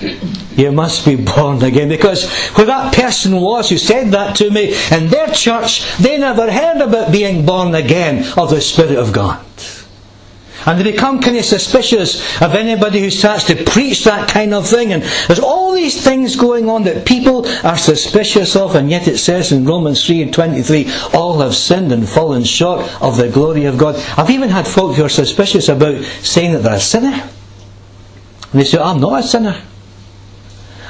You 0.58 0.72
must 0.72 1.06
be 1.06 1.14
born 1.14 1.62
again. 1.62 1.88
Because 1.88 2.28
where 2.56 2.66
that 2.66 2.92
person 2.92 3.40
was 3.40 3.70
who 3.70 3.78
said 3.78 4.10
that 4.10 4.34
to 4.36 4.50
me, 4.50 4.74
in 4.90 5.06
their 5.06 5.28
church, 5.28 5.86
they 5.98 6.18
never 6.18 6.50
heard 6.50 6.80
about 6.80 7.12
being 7.12 7.46
born 7.46 7.76
again 7.76 8.24
of 8.36 8.50
the 8.50 8.60
Spirit 8.60 8.98
of 8.98 9.12
God. 9.12 9.44
And 10.68 10.78
they 10.78 10.92
become 10.92 11.22
kind 11.22 11.38
of 11.38 11.46
suspicious 11.46 12.20
of 12.42 12.54
anybody 12.54 13.00
who 13.00 13.08
starts 13.08 13.44
to 13.44 13.64
preach 13.64 14.04
that 14.04 14.28
kind 14.28 14.52
of 14.52 14.68
thing. 14.68 14.92
And 14.92 15.02
there's 15.26 15.40
all 15.40 15.72
these 15.72 16.04
things 16.04 16.36
going 16.36 16.68
on 16.68 16.82
that 16.84 17.06
people 17.06 17.48
are 17.64 17.78
suspicious 17.78 18.54
of, 18.54 18.74
and 18.74 18.90
yet 18.90 19.08
it 19.08 19.16
says 19.16 19.50
in 19.50 19.64
Romans 19.64 20.04
3 20.04 20.20
and 20.20 20.34
23, 20.34 20.92
all 21.14 21.40
have 21.40 21.54
sinned 21.54 21.90
and 21.90 22.06
fallen 22.06 22.44
short 22.44 22.86
of 23.00 23.16
the 23.16 23.30
glory 23.30 23.64
of 23.64 23.78
God. 23.78 23.96
I've 24.18 24.28
even 24.28 24.50
had 24.50 24.66
folk 24.68 24.96
who 24.96 25.04
are 25.04 25.08
suspicious 25.08 25.70
about 25.70 26.04
saying 26.04 26.52
that 26.52 26.58
they're 26.58 26.74
a 26.74 26.80
sinner. 26.80 27.14
And 28.52 28.60
they 28.60 28.64
say, 28.64 28.78
I'm 28.78 29.00
not 29.00 29.24
a 29.24 29.26
sinner. 29.26 29.58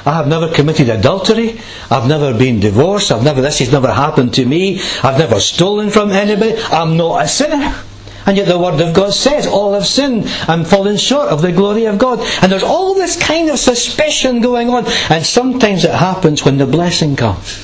I 0.05 0.13
have 0.15 0.27
never 0.27 0.51
committed 0.51 0.89
adultery. 0.89 1.61
I've 1.89 2.07
never 2.09 2.37
been 2.37 2.59
divorced. 2.59 3.13
I've 3.13 3.23
never, 3.23 3.41
this 3.41 3.59
has 3.59 3.71
never 3.71 3.93
happened 3.93 4.33
to 4.33 4.45
me. 4.45 4.81
I've 5.03 5.17
never 5.17 5.39
stolen 5.39 5.89
from 5.89 6.11
anybody. 6.11 6.61
I'm 6.69 6.97
not 6.97 7.23
a 7.23 7.27
sinner. 7.29 7.83
And 8.29 8.37
yet 8.37 8.47
the 8.47 8.59
Word 8.59 8.79
of 8.79 8.93
God 8.93 9.11
says, 9.11 9.47
all 9.47 9.73
have 9.73 9.87
sinned 9.87 10.27
and 10.47 10.67
fallen 10.67 10.97
short 10.97 11.29
of 11.29 11.41
the 11.41 11.51
glory 11.51 11.85
of 11.85 11.97
God. 11.97 12.19
And 12.43 12.51
there's 12.51 12.61
all 12.61 12.93
this 12.93 13.19
kind 13.19 13.49
of 13.49 13.57
suspicion 13.57 14.39
going 14.39 14.69
on. 14.69 14.85
And 15.09 15.25
sometimes 15.25 15.83
it 15.83 15.95
happens 15.95 16.45
when 16.45 16.59
the 16.59 16.67
blessing 16.67 17.15
comes. 17.15 17.57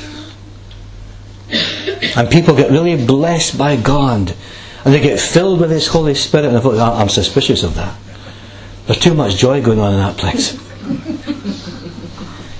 And 2.18 2.32
people 2.32 2.56
get 2.56 2.72
really 2.72 3.06
blessed 3.06 3.60
by 3.60 3.76
God. 3.76 4.34
And 4.84 4.92
they 4.92 5.02
get 5.02 5.20
filled 5.20 5.60
with 5.60 5.70
His 5.70 5.86
Holy 5.86 6.16
Spirit. 6.16 6.48
And 6.48 6.58
I 6.58 6.62
thought, 6.62 6.80
ah, 6.80 7.00
I'm 7.00 7.10
suspicious 7.10 7.62
of 7.62 7.76
that. 7.76 7.96
There's 8.88 8.98
too 8.98 9.14
much 9.14 9.36
joy 9.36 9.62
going 9.62 9.80
on 9.80 9.94
in 9.94 10.00
that 10.00 10.18
place. 10.18 10.60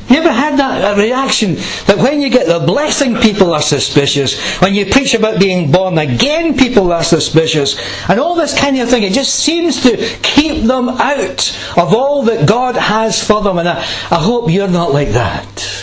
You 0.08 0.18
ever 0.18 0.32
had 0.32 0.58
that 0.60 0.98
reaction 0.98 1.56
that 1.88 1.98
when 1.98 2.22
you 2.22 2.30
get 2.30 2.46
the 2.46 2.60
blessing, 2.60 3.16
people 3.16 3.54
are 3.54 3.62
suspicious? 3.62 4.40
When 4.62 4.76
you 4.76 4.86
preach 4.86 5.16
about 5.16 5.40
being 5.40 5.72
born 5.72 5.98
again, 5.98 6.56
people 6.56 6.92
are 6.94 7.04
suspicious. 7.04 7.76
And 8.08 8.20
all 8.20 8.36
this 8.36 8.58
kind 8.58 8.78
of 8.78 8.88
thing, 8.88 9.02
it 9.02 9.14
just 9.14 9.36
seems 9.36 9.82
to 9.82 9.98
keep 10.22 10.64
them 10.66 10.90
out 10.90 11.58
of 11.76 11.94
all 11.94 12.22
that 12.24 12.48
God 12.48 12.76
has 12.76 13.26
for 13.26 13.42
them. 13.42 13.58
And 13.58 13.68
I, 13.68 13.80
I 14.12 14.22
hope 14.22 14.52
you're 14.52 14.68
not 14.68 14.94
like 14.94 15.10
that. 15.10 15.75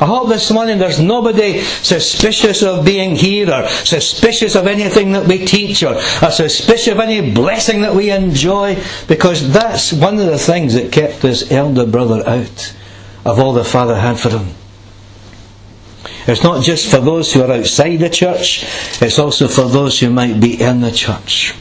I 0.00 0.06
hope 0.06 0.28
this 0.28 0.50
morning 0.50 0.78
there's 0.78 0.98
nobody 0.98 1.60
suspicious 1.60 2.64
of 2.64 2.84
being 2.84 3.14
here 3.14 3.48
or 3.48 3.68
suspicious 3.68 4.56
of 4.56 4.66
anything 4.66 5.12
that 5.12 5.28
we 5.28 5.46
teach 5.46 5.84
or, 5.84 5.94
or 5.94 6.30
suspicious 6.32 6.88
of 6.92 6.98
any 6.98 7.32
blessing 7.32 7.82
that 7.82 7.94
we 7.94 8.10
enjoy 8.10 8.76
because 9.06 9.52
that's 9.52 9.92
one 9.92 10.18
of 10.18 10.26
the 10.26 10.38
things 10.38 10.74
that 10.74 10.90
kept 10.90 11.22
this 11.22 11.52
elder 11.52 11.86
brother 11.86 12.28
out 12.28 12.74
of 13.24 13.38
all 13.38 13.52
the 13.52 13.62
Father 13.64 13.94
had 13.94 14.18
for 14.18 14.30
him. 14.30 14.48
It's 16.26 16.42
not 16.42 16.64
just 16.64 16.90
for 16.90 16.98
those 16.98 17.32
who 17.32 17.42
are 17.42 17.52
outside 17.52 17.96
the 17.98 18.10
church, 18.10 18.64
it's 19.00 19.18
also 19.20 19.46
for 19.46 19.68
those 19.68 20.00
who 20.00 20.10
might 20.10 20.40
be 20.40 20.60
in 20.60 20.80
the 20.80 20.90
church. 20.90 21.54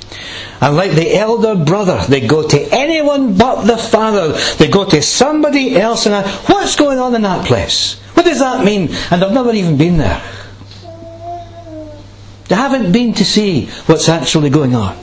And 0.63 0.77
like 0.77 0.91
the 0.91 1.13
elder 1.17 1.55
brother, 1.55 2.05
they 2.07 2.25
go 2.25 2.47
to 2.47 2.73
anyone 2.73 3.35
but 3.37 3.63
the 3.63 3.75
father. 3.75 4.31
They 4.55 4.69
go 4.69 4.89
to 4.89 5.01
somebody 5.01 5.75
else 5.75 6.05
and 6.05 6.25
what's 6.47 6.77
going 6.77 6.99
on 6.99 7.13
in 7.15 7.23
that 7.23 7.45
place? 7.45 7.99
What 8.13 8.25
does 8.25 8.39
that 8.39 8.63
mean? 8.63 8.87
And 9.11 9.21
I've 9.21 9.33
never 9.33 9.51
even 9.51 9.75
been 9.75 9.97
there. 9.97 10.23
They 12.47 12.55
haven't 12.55 12.93
been 12.93 13.13
to 13.15 13.25
see 13.25 13.65
what's 13.87 14.07
actually 14.07 14.51
going 14.51 14.73
on. 14.73 14.95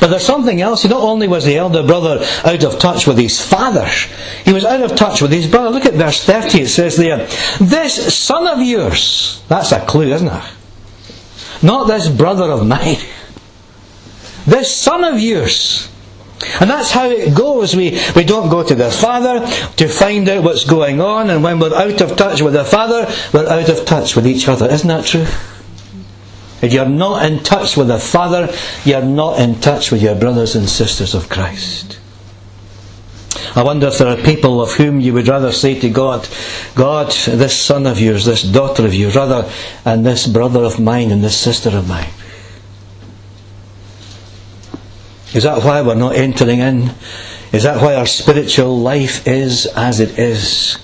But 0.00 0.06
there's 0.06 0.24
something 0.24 0.62
else. 0.62 0.86
Not 0.86 1.02
only 1.02 1.28
was 1.28 1.44
the 1.44 1.58
elder 1.58 1.82
brother 1.82 2.24
out 2.42 2.64
of 2.64 2.78
touch 2.78 3.06
with 3.06 3.18
his 3.18 3.38
father, 3.38 3.86
he 4.46 4.54
was 4.54 4.64
out 4.64 4.80
of 4.80 4.96
touch 4.96 5.20
with 5.20 5.32
his 5.32 5.48
brother. 5.48 5.68
Look 5.68 5.84
at 5.84 5.92
verse 5.92 6.24
30. 6.24 6.62
It 6.62 6.68
says 6.68 6.96
there, 6.96 7.26
This 7.60 8.16
son 8.16 8.46
of 8.46 8.66
yours. 8.66 9.42
That's 9.48 9.72
a 9.72 9.84
clue, 9.84 10.14
isn't 10.14 10.28
it? 10.28 10.52
Not 11.62 11.88
this 11.88 12.08
brother 12.08 12.50
of 12.50 12.66
mine. 12.66 12.96
This 14.46 14.74
son 14.74 15.04
of 15.04 15.20
yours 15.20 15.90
and 16.60 16.70
that's 16.70 16.90
how 16.90 17.08
it 17.08 17.34
goes. 17.34 17.76
We, 17.76 18.00
we 18.16 18.24
don't 18.24 18.48
go 18.48 18.62
to 18.62 18.74
the 18.74 18.90
Father 18.90 19.40
to 19.76 19.88
find 19.88 20.28
out 20.28 20.44
what's 20.44 20.64
going 20.64 21.00
on, 21.00 21.30
and 21.30 21.42
when 21.42 21.58
we're 21.58 21.74
out 21.74 22.00
of 22.00 22.16
touch 22.16 22.40
with 22.40 22.54
the 22.54 22.64
Father, 22.64 23.12
we're 23.32 23.48
out 23.48 23.68
of 23.68 23.84
touch 23.84 24.16
with 24.16 24.26
each 24.26 24.48
other. 24.48 24.68
Isn't 24.70 24.88
that 24.88 25.04
true? 25.04 25.26
If 26.62 26.72
you're 26.72 26.88
not 26.88 27.24
in 27.24 27.42
touch 27.42 27.76
with 27.76 27.88
the 27.88 27.98
Father, 27.98 28.54
you're 28.84 29.02
not 29.02 29.38
in 29.40 29.60
touch 29.60 29.90
with 29.90 30.02
your 30.02 30.14
brothers 30.14 30.56
and 30.56 30.68
sisters 30.68 31.14
of 31.14 31.28
Christ. 31.28 31.98
I 33.54 33.62
wonder 33.62 33.88
if 33.88 33.98
there 33.98 34.08
are 34.08 34.22
people 34.22 34.62
of 34.62 34.72
whom 34.72 35.00
you 35.00 35.12
would 35.14 35.28
rather 35.28 35.52
say 35.52 35.78
to 35.80 35.90
God, 35.90 36.28
God, 36.74 37.10
this 37.10 37.58
son 37.58 37.86
of 37.86 38.00
yours, 38.00 38.24
this 38.24 38.42
daughter 38.42 38.86
of 38.86 38.94
yours, 38.94 39.16
rather, 39.16 39.50
and 39.84 40.06
this 40.06 40.26
brother 40.26 40.62
of 40.64 40.78
mine 40.78 41.10
and 41.10 41.24
this 41.24 41.38
sister 41.38 41.70
of 41.70 41.88
mine. 41.88 42.10
Is 45.32 45.44
that 45.44 45.62
why 45.62 45.82
we're 45.82 45.94
not 45.94 46.16
entering 46.16 46.60
in? 46.60 46.90
Is 47.52 47.62
that 47.64 47.82
why 47.82 47.94
our 47.94 48.06
spiritual 48.06 48.78
life 48.78 49.26
is 49.26 49.66
as 49.66 50.00
it 50.00 50.18
is? 50.18 50.78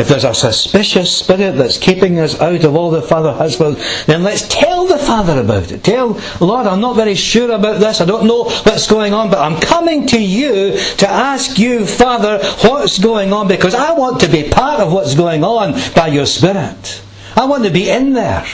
If 0.00 0.08
there's 0.08 0.24
a 0.24 0.32
suspicious 0.32 1.14
spirit 1.14 1.58
that's 1.58 1.76
keeping 1.76 2.18
us 2.18 2.40
out 2.40 2.64
of 2.64 2.74
all 2.74 2.90
the 2.90 3.02
Father 3.02 3.34
has 3.34 3.56
for 3.56 3.64
us, 3.64 4.06
then 4.06 4.22
let's 4.22 4.48
tell 4.48 4.86
the 4.86 4.96
Father 4.96 5.38
about 5.38 5.70
it. 5.72 5.84
Tell, 5.84 6.18
Lord, 6.40 6.66
I'm 6.66 6.80
not 6.80 6.96
very 6.96 7.14
sure 7.14 7.50
about 7.50 7.80
this. 7.80 8.00
I 8.00 8.06
don't 8.06 8.26
know 8.26 8.44
what's 8.44 8.86
going 8.86 9.12
on, 9.12 9.28
but 9.28 9.40
I'm 9.40 9.60
coming 9.60 10.06
to 10.06 10.18
you 10.18 10.78
to 10.96 11.08
ask 11.08 11.58
you, 11.58 11.84
Father, 11.84 12.38
what's 12.62 12.98
going 12.98 13.34
on 13.34 13.46
because 13.46 13.74
I 13.74 13.92
want 13.92 14.20
to 14.20 14.28
be 14.28 14.48
part 14.48 14.80
of 14.80 14.90
what's 14.90 15.14
going 15.14 15.44
on 15.44 15.74
by 15.94 16.06
your 16.06 16.26
Spirit. 16.26 17.02
I 17.36 17.44
want 17.44 17.64
to 17.64 17.70
be 17.70 17.90
in 17.90 18.14
there. 18.14 18.46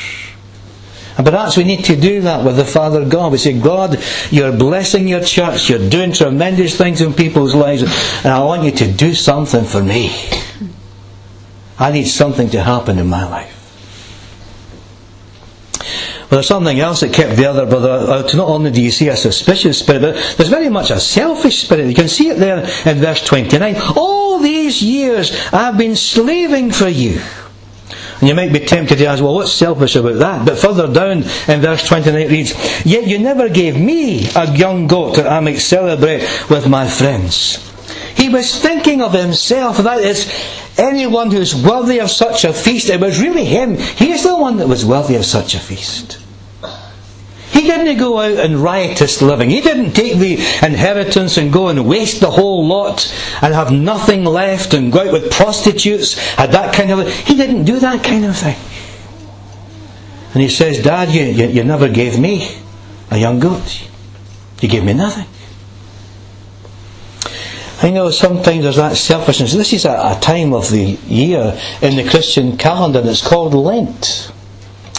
And 1.17 1.27
perhaps 1.27 1.57
we 1.57 1.65
need 1.65 1.85
to 1.87 1.97
do 1.97 2.21
that 2.23 2.45
with 2.45 2.57
the 2.57 2.65
Father 2.65 3.05
God. 3.09 3.33
We 3.33 3.39
say, 3.39 3.59
God, 3.59 3.99
you're 4.31 4.53
blessing 4.53 5.09
your 5.09 5.23
church. 5.23 5.71
You're 5.71 5.89
doing 5.89 6.13
tremendous 6.13 6.77
things 6.77 7.01
in 7.01 7.15
people's 7.15 7.55
lives. 7.55 7.83
And 7.83 8.27
I 8.27 8.45
want 8.45 8.65
you 8.65 8.71
to 8.73 8.93
do 8.93 9.15
something 9.15 9.65
for 9.65 9.83
me. 9.83 10.11
I 11.79 11.91
need 11.91 12.05
something 12.05 12.51
to 12.51 12.63
happen 12.63 12.99
in 12.99 13.07
my 13.07 13.27
life. 13.29 13.53
Well, 16.31 16.39
there's 16.39 16.49
something 16.49 16.81
else 16.81 17.01
that 17.01 17.15
kept 17.15 17.37
the 17.37 17.47
other 17.47 17.67
brother 17.67 18.13
out. 18.13 18.35
Not 18.35 18.49
only 18.49 18.73
do 18.73 18.83
you 18.83 18.91
see 18.91 19.09
a 19.09 19.17
suspicious 19.17 19.79
spirit, 19.79 20.01
but 20.03 20.15
there's 20.37 20.49
very 20.49 20.69
much 20.69 20.91
a 20.91 20.99
selfish 20.99 21.63
spirit. 21.63 21.87
You 21.87 21.95
can 21.95 22.09
see 22.09 22.31
it 22.31 22.39
there 22.39 22.59
in 22.85 22.99
verse 22.99 23.25
29. 23.25 23.77
All 23.97 24.41
these 24.41 24.83
years 24.83 25.33
I've 25.53 25.79
been 25.79 25.95
slaving 25.95 26.73
for 26.73 26.89
you. 26.89 27.21
And 28.27 28.31
you 28.31 28.35
might 28.35 28.53
be 28.53 28.67
tempted 28.67 28.99
to 28.99 29.07
ask, 29.07 29.23
well, 29.23 29.35
what's 29.35 29.53
selfish 29.53 29.95
about 29.95 30.19
that? 30.19 30.45
But 30.45 30.59
further 30.59 30.93
down 30.93 31.19
in 31.19 31.61
verse 31.61 31.87
29 31.87 32.23
it 32.23 32.29
reads, 32.29 32.85
Yet 32.85 33.07
you 33.07 33.21
never 33.21 33.49
gave 33.49 33.79
me 33.79 34.27
a 34.35 34.53
young 34.53 34.89
goat 34.89 35.15
that 35.15 35.29
I 35.29 35.39
might 35.39 35.61
celebrate 35.61 36.27
with 36.51 36.69
my 36.69 36.89
friends. 36.89 37.63
He 38.17 38.29
was 38.29 38.61
thinking 38.61 39.01
of 39.01 39.13
himself. 39.13 39.77
That 39.77 40.01
is, 40.01 40.29
anyone 40.77 41.31
who's 41.31 41.55
worthy 41.55 42.01
of 42.01 42.11
such 42.11 42.43
a 42.43 42.53
feast, 42.53 42.91
it 42.91 42.99
was 42.99 43.21
really 43.21 43.45
him. 43.45 43.77
He's 43.77 44.25
the 44.25 44.37
one 44.37 44.57
that 44.57 44.67
was 44.67 44.85
worthy 44.85 45.15
of 45.15 45.25
such 45.25 45.55
a 45.55 45.61
feast. 45.61 46.19
He 47.57 47.63
didn't 47.63 47.97
go 47.97 48.19
out 48.21 48.39
and 48.39 48.59
riotous 48.59 49.23
living. 49.23 49.49
He 49.49 49.63
didn't 49.63 49.95
take 49.95 50.19
the 50.19 50.35
inheritance 50.63 51.39
and 51.39 51.51
go 51.51 51.69
and 51.69 51.89
waste 51.89 52.21
the 52.21 52.31
whole 52.31 52.67
lot 52.67 53.11
and 53.41 53.55
have 53.55 53.73
nothing 53.73 54.25
left 54.25 54.75
and 54.75 54.93
go 54.93 55.07
out 55.07 55.13
with 55.13 55.33
prostitutes, 55.33 56.19
had 56.35 56.53
that 56.53 56.75
kind 56.75 56.91
of 56.91 57.11
He 57.11 57.35
didn't 57.35 57.65
do 57.65 57.79
that 57.79 58.05
kind 58.05 58.27
of 58.27 58.37
thing. 58.37 58.59
And 60.35 60.43
he 60.43 60.51
says, 60.51 60.83
Dad, 60.83 61.09
you, 61.09 61.23
you, 61.23 61.47
you 61.47 61.65
never 61.65 61.89
gave 61.89 62.21
me 62.21 62.59
a 63.11 63.17
young 63.17 63.41
goat. 63.41 63.89
You 64.61 64.69
gave 64.69 64.85
me 64.85 64.93
nothing. 64.93 65.27
I 67.83 67.91
know 67.91 68.11
sometimes 68.11 68.65
there's 68.65 68.77
that 68.77 68.99
selfishness. 68.99 69.55
This 69.55 69.73
is 69.73 69.87
a, 69.87 69.93
a 69.93 70.19
time 70.21 70.53
of 70.53 70.71
the 70.71 70.99
year 71.07 71.59
in 71.81 71.97
the 71.97 72.07
Christian 72.07 72.59
calendar 72.59 73.01
it's 73.03 73.27
called 73.27 73.55
Lent. 73.55 74.31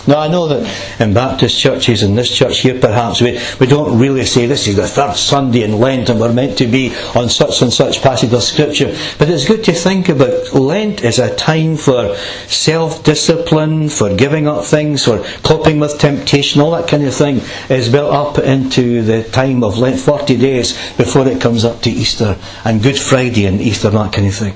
Now, 0.07 0.19
I 0.19 0.29
know 0.29 0.47
that 0.47 1.01
in 1.01 1.13
Baptist 1.13 1.59
churches 1.59 2.01
and 2.01 2.17
this 2.17 2.33
church 2.33 2.59
here, 2.59 2.79
perhaps, 2.79 3.21
we, 3.21 3.39
we 3.59 3.67
don't 3.67 3.99
really 3.99 4.25
say 4.25 4.45
this 4.45 4.67
is 4.67 4.77
the 4.77 4.87
third 4.87 5.15
Sunday 5.15 5.63
in 5.63 5.79
Lent 5.79 6.07
and 6.07 6.19
we're 6.19 6.31
meant 6.31 6.57
to 6.59 6.67
be 6.67 6.95
on 7.13 7.27
such 7.27 7.61
and 7.61 7.73
such 7.73 8.01
passage 8.01 8.31
of 8.31 8.41
Scripture. 8.41 8.95
But 9.19 9.29
it's 9.29 9.45
good 9.45 9.65
to 9.65 9.73
think 9.73 10.07
about 10.07 10.53
Lent 10.53 11.03
as 11.03 11.19
a 11.19 11.35
time 11.35 11.75
for 11.75 12.15
self 12.47 13.03
discipline, 13.03 13.89
for 13.89 14.15
giving 14.15 14.47
up 14.47 14.63
things, 14.63 15.03
for 15.03 15.23
coping 15.43 15.79
with 15.79 15.99
temptation, 15.99 16.61
all 16.61 16.71
that 16.71 16.87
kind 16.87 17.03
of 17.03 17.13
thing 17.13 17.41
is 17.69 17.89
built 17.89 18.13
up 18.13 18.39
into 18.39 19.01
the 19.01 19.23
time 19.23 19.61
of 19.61 19.77
Lent, 19.77 19.99
40 19.99 20.37
days 20.37 20.73
before 20.95 21.27
it 21.27 21.41
comes 21.41 21.65
up 21.65 21.81
to 21.81 21.89
Easter 21.89 22.37
and 22.63 22.81
Good 22.81 22.97
Friday 22.97 23.45
and 23.45 23.59
Easter, 23.59 23.89
that 23.89 24.13
kind 24.13 24.27
of 24.27 24.35
thing. 24.35 24.55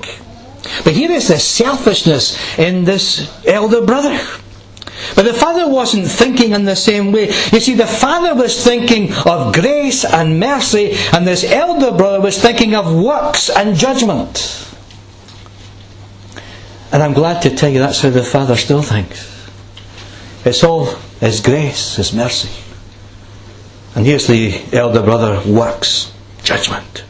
But 0.84 0.94
here 0.94 1.10
is 1.10 1.28
the 1.28 1.38
selfishness 1.38 2.38
in 2.58 2.84
this 2.84 3.28
elder 3.46 3.84
brother. 3.84 4.18
But 5.14 5.24
the 5.24 5.34
father 5.34 5.68
wasn't 5.68 6.06
thinking 6.06 6.52
in 6.52 6.64
the 6.64 6.76
same 6.76 7.12
way. 7.12 7.28
You 7.52 7.60
see, 7.60 7.74
the 7.74 7.86
father 7.86 8.34
was 8.34 8.62
thinking 8.62 9.12
of 9.26 9.54
grace 9.54 10.04
and 10.04 10.38
mercy, 10.38 10.96
and 11.12 11.26
this 11.26 11.44
elder 11.44 11.96
brother 11.96 12.20
was 12.20 12.40
thinking 12.40 12.74
of 12.74 12.94
works 12.94 13.50
and 13.50 13.76
judgment. 13.76 14.68
And 16.92 17.02
I'm 17.02 17.14
glad 17.14 17.42
to 17.42 17.54
tell 17.54 17.70
you 17.70 17.78
that's 17.78 18.00
how 18.00 18.10
the 18.10 18.22
father 18.22 18.56
still 18.56 18.82
thinks. 18.82 19.28
It's 20.44 20.62
all 20.62 20.86
His 21.20 21.40
grace, 21.40 21.96
His 21.96 22.12
mercy. 22.12 22.50
And 23.94 24.06
here's 24.06 24.26
the 24.26 24.62
elder 24.72 25.02
brother 25.02 25.42
works, 25.50 26.12
judgment. 26.42 27.04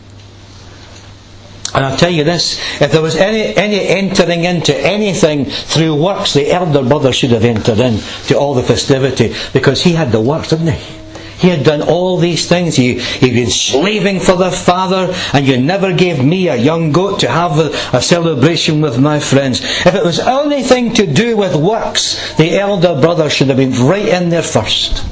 And 1.75 1.85
I'll 1.85 1.97
tell 1.97 2.11
you 2.11 2.25
this, 2.25 2.61
if 2.83 2.93
there 2.93 3.01
was 3.01 3.17
any, 3.17 3.57
any 3.57 3.81
entering 3.81 4.45
into 4.45 4.77
anything 4.77 5.47
through 5.47 5.95
works, 5.95 6.35
the 6.35 6.51
elder 6.53 6.83
brother 6.83 7.13
should 7.13 7.31
have 7.31 7.45
entered 7.45 7.79
in 7.79 7.99
to 8.27 8.39
all 8.39 8.55
the 8.55 8.63
festivity 8.63 9.35
because 9.53 9.83
he 9.83 9.93
had 9.93 10.13
the 10.13 10.21
works, 10.21 10.51
didn't 10.51 10.69
he? 10.69 11.03
He 11.43 11.49
had 11.49 11.65
done 11.65 11.83
all 11.83 12.19
these 12.19 12.49
things. 12.49 12.77
He, 12.77 13.01
he'd 13.01 13.35
been 13.35 13.51
slaving 13.51 14.21
for 14.21 14.37
the 14.37 14.53
Father, 14.53 15.13
and 15.33 15.45
you 15.45 15.61
never 15.61 15.93
gave 15.93 16.25
me 16.25 16.47
a 16.47 16.55
young 16.55 16.93
goat 16.93 17.19
to 17.21 17.29
have 17.29 17.59
a, 17.59 17.97
a 17.97 18.01
celebration 18.01 18.81
with 18.81 19.01
my 19.01 19.19
friends. 19.19 19.61
If 19.61 19.93
it 19.95 20.05
was 20.05 20.21
anything 20.21 20.95
to 20.95 21.07
do 21.07 21.37
with 21.37 21.57
works, 21.57 22.37
the 22.37 22.59
elder 22.61 23.01
brother 23.01 23.29
should 23.29 23.49
have 23.49 23.57
been 23.57 23.73
right 23.85 24.07
in 24.07 24.29
there 24.29 24.45
first, 24.45 25.03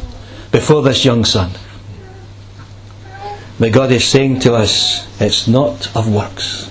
before 0.53 0.83
this 0.83 1.05
young 1.05 1.25
son. 1.25 1.51
But 3.61 3.73
God 3.73 3.93
is 3.93 4.09
saying 4.09 4.41
to 4.41 4.55
us, 4.55 5.07
it's 5.21 5.47
not 5.47 5.95
of 5.95 6.13
works. 6.13 6.71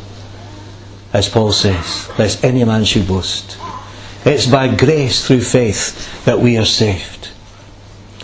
As 1.13 1.29
Paul 1.29 1.51
says, 1.51 2.09
lest 2.17 2.43
any 2.43 2.65
man 2.65 2.83
should 2.83 3.07
boast. 3.07 3.57
It's 4.25 4.47
by 4.47 4.75
grace 4.75 5.25
through 5.25 5.41
faith 5.41 6.25
that 6.25 6.39
we 6.39 6.57
are 6.57 6.65
saved. 6.65 7.29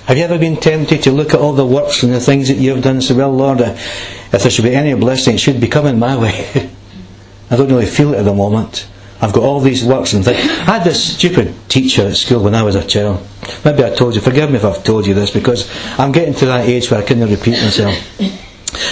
Have 0.08 0.18
you 0.18 0.24
ever 0.24 0.40
been 0.40 0.58
tempted 0.58 1.04
to 1.04 1.12
look 1.12 1.34
at 1.36 1.40
all 1.40 1.54
the 1.54 1.66
works 1.66 2.02
and 2.02 2.12
the 2.12 2.20
things 2.20 2.48
that 2.48 2.58
you've 2.58 2.84
done 2.84 2.96
and 2.96 3.04
say, 3.04 3.14
well, 3.14 3.32
Lord, 3.32 3.62
uh, 3.62 3.76
if 3.76 4.42
there 4.42 4.50
should 4.50 4.66
be 4.66 4.76
any 4.76 4.94
blessing, 4.96 5.36
it 5.36 5.40
should 5.40 5.62
be 5.62 5.68
coming 5.68 6.00
my 6.00 6.18
way. 6.18 6.70
I 7.52 7.56
don't 7.56 7.70
really 7.70 7.86
feel 7.86 8.14
it 8.14 8.18
at 8.18 8.26
the 8.26 8.34
moment. 8.34 8.88
I've 9.22 9.34
got 9.34 9.44
all 9.44 9.60
these 9.60 9.86
works 9.86 10.14
and 10.14 10.26
things. 10.26 10.38
I 10.38 10.78
had 10.78 10.84
this 10.84 11.16
stupid 11.16 11.54
teacher 11.70 12.08
at 12.08 12.16
school 12.16 12.44
when 12.44 12.56
I 12.56 12.64
was 12.64 12.76
a 12.76 12.86
child. 12.86 13.26
Maybe 13.64 13.84
I 13.84 13.92
told 13.92 14.16
you, 14.16 14.22
forgive 14.22 14.50
me 14.50 14.58
if 14.58 14.66
I've 14.66 14.84
told 14.84 15.06
you 15.06 15.14
this, 15.14 15.32
because 15.32 15.70
I'm 16.00 16.12
getting 16.12 16.34
to 16.36 16.48
that 16.48 16.68
age 16.68 16.90
where 16.90 17.00
I 17.00 17.04
couldn't 17.04 17.30
repeat 17.30 17.62
myself. 17.62 17.96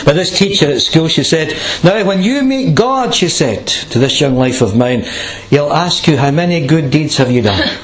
But 0.06 0.14
this 0.14 0.38
teacher 0.38 0.72
at 0.72 0.82
school, 0.82 1.08
she 1.08 1.24
said, 1.24 1.58
Now 1.84 2.06
when 2.06 2.22
you 2.22 2.44
meet 2.44 2.76
God, 2.76 3.14
she 3.14 3.30
said, 3.30 3.68
to 3.68 4.00
this 4.00 4.22
young 4.22 4.36
life 4.36 4.62
of 4.62 4.76
mine, 4.76 5.06
He'll 5.50 5.74
ask 5.74 6.08
you, 6.08 6.18
How 6.18 6.32
many 6.32 6.66
good 6.68 6.92
deeds 6.92 7.18
have 7.18 7.32
you 7.32 7.42
done? 7.42 7.68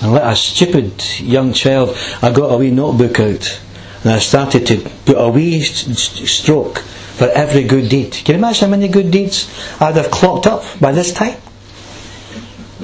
And 0.00 0.12
like 0.12 0.22
a 0.22 0.36
stupid 0.36 1.02
young 1.18 1.52
child, 1.52 1.96
I 2.22 2.30
got 2.30 2.52
a 2.52 2.56
wee 2.56 2.70
notebook 2.70 3.18
out 3.18 3.60
and 4.04 4.12
I 4.12 4.20
started 4.20 4.64
to 4.68 4.88
put 5.04 5.16
a 5.16 5.28
wee 5.28 5.60
stroke 5.60 6.78
for 6.78 7.28
every 7.30 7.64
good 7.64 7.88
deed. 7.88 8.12
Can 8.12 8.34
you 8.34 8.38
imagine 8.38 8.70
how 8.70 8.70
many 8.70 8.86
good 8.86 9.10
deeds 9.10 9.50
I'd 9.80 9.96
have 9.96 10.12
clocked 10.12 10.46
up 10.46 10.62
by 10.80 10.92
this 10.92 11.12
time? 11.12 11.36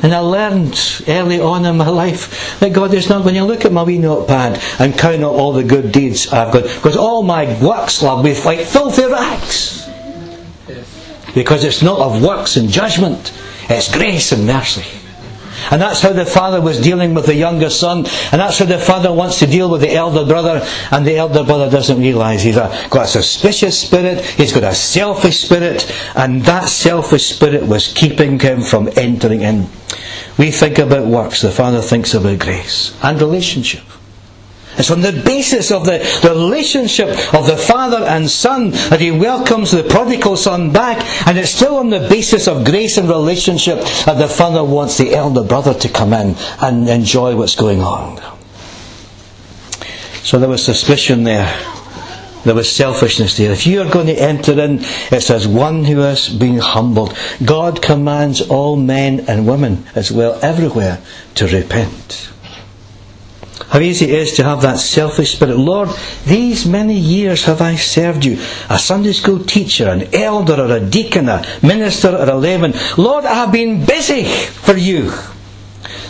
And 0.05 0.13
I 0.13 0.19
learned 0.19 0.79
early 1.09 1.41
on 1.41 1.65
in 1.65 1.79
my 1.79 1.89
life 1.89 2.61
that 2.61 2.75
God 2.75 2.93
is 2.93 3.09
not 3.09 3.25
when 3.25 3.35
you 3.35 3.43
look 3.43 3.65
at 3.65 3.73
my 3.73 3.83
wee 3.85 3.97
notepad 3.97 4.61
and 4.79 4.93
count 4.99 5.25
up 5.25 5.33
all 5.33 5.55
the 5.55 5.65
good 5.65 5.93
deeds 5.93 6.31
I've 6.31 6.53
got, 6.53 6.65
because 6.65 6.95
all 6.95 7.23
my 7.23 7.47
works 7.65 8.03
will 8.03 8.23
be 8.23 8.39
like 8.43 8.67
filthy 8.67 9.07
rags. 9.07 9.89
Because 11.35 11.65
it's 11.65 11.81
not 11.81 12.01
of 12.01 12.23
works 12.23 12.59
and 12.59 12.69
judgment, 12.69 13.33
it's 13.71 13.91
grace 13.91 14.31
and 14.33 14.47
mercy. 14.47 14.85
And 15.71 15.81
that's 15.81 16.01
how 16.01 16.13
the 16.13 16.27
father 16.27 16.61
was 16.61 16.81
dealing 16.81 17.15
with 17.15 17.27
the 17.27 17.35
younger 17.35 17.71
son. 17.71 17.99
And 18.33 18.41
that's 18.41 18.59
how 18.59 18.67
the 18.67 18.79
father 18.79 19.13
wants 19.13 19.39
to 19.41 19.47
deal 19.47 19.71
with 19.71 19.81
the 19.81 19.93
elder 19.93 20.25
brother. 20.25 20.67
And 20.91 21.07
the 21.07 21.17
elder 21.17 21.45
brother 21.45 21.71
doesn't 21.71 21.99
realise 21.99 22.43
he's 22.43 22.57
a, 22.57 22.87
got 22.91 23.05
a 23.07 23.09
suspicious 23.09 23.81
spirit. 23.81 24.25
He's 24.25 24.53
got 24.53 24.65
a 24.65 24.75
selfish 24.75 25.41
spirit. 25.41 25.91
And 26.15 26.43
that 26.43 26.69
selfish 26.69 27.27
spirit 27.27 27.67
was 27.67 27.93
keeping 27.93 28.39
him 28.39 28.63
from 28.63 28.89
entering 28.97 29.43
in. 29.43 29.69
We 30.39 30.51
think 30.51 30.79
about 30.79 31.07
works. 31.07 31.43
The 31.43 31.51
father 31.51 31.81
thinks 31.81 32.15
about 32.15 32.41
grace 32.41 32.99
and 33.03 33.21
relationship. 33.21 33.85
It's 34.77 34.91
on 34.91 35.01
the 35.01 35.13
basis 35.13 35.71
of 35.71 35.85
the 35.85 36.01
relationship 36.25 37.09
of 37.35 37.47
the 37.47 37.57
father 37.57 38.05
and 38.05 38.29
son 38.29 38.71
that 38.91 39.01
he 39.01 39.11
welcomes 39.11 39.71
the 39.71 39.83
prodigal 39.83 40.37
son 40.37 40.73
back, 40.73 41.05
and 41.27 41.39
it's 41.39 41.51
still 41.51 41.77
on 41.77 41.91
the 41.91 42.09
basis 42.09 42.49
of 42.49 42.65
grace 42.65 42.99
and 42.99 43.09
relationship 43.09 43.79
that 44.07 44.19
the 44.19 44.29
father 44.29 44.65
wants 44.65 44.99
the 44.99 45.15
elder 45.15 45.45
brother 45.45 45.75
to 45.75 45.89
come 45.89 46.13
in 46.13 46.35
and 46.61 46.89
enjoy 46.89 47.37
what's 47.37 47.55
going 47.55 47.81
on. 47.81 48.21
So 50.23 50.39
there 50.39 50.49
was 50.49 50.65
suspicion 50.65 51.25
there. 51.25 51.47
There 52.45 52.55
was 52.55 52.71
selfishness 52.71 53.37
there. 53.39 53.53
If 53.53 53.67
you 53.67 53.81
are 53.81 53.91
going 53.91 54.07
to 54.07 54.21
enter 54.21 54.59
in, 54.61 54.81
it's 55.11 55.31
as 55.31 55.49
one 55.49 55.85
who 55.85 55.99
has 56.01 56.29
been 56.29 56.59
humbled. 56.59 57.17
God 57.45 57.81
commands 57.81 58.43
all 58.43 58.77
men 58.77 59.21
and 59.29 59.47
women 59.47 59.87
as 59.95 60.13
well 60.13 60.39
everywhere 60.43 61.01
to 61.37 61.47
repent. 61.47 62.31
How 63.69 63.81
easy 63.81 64.07
it 64.07 64.15
is 64.15 64.33
to 64.35 64.45
have 64.45 64.63
that 64.63 64.79
selfish 64.79 65.33
spirit. 65.33 65.57
Lord, 65.57 65.89
these 66.27 66.67
many 66.67 66.95
years 66.95 67.45
have 67.45 67.61
I 67.61 67.77
served 67.77 68.25
you. 68.25 68.39
A 68.71 68.79
Sunday 68.79 69.13
school 69.13 69.41
teacher, 69.41 69.89
an 69.89 70.15
elder 70.15 70.55
or 70.55 70.71
a 70.77 70.81
deacon, 70.81 71.29
a 71.29 71.45
minister 71.63 72.11
or 72.11 72.29
a 72.29 72.37
layman. 72.37 72.75
Lord, 72.97 73.25
I 73.25 73.35
have 73.35 73.53
been 73.53 73.85
busy 73.85 74.25
for 74.25 74.77
you. 74.77 75.13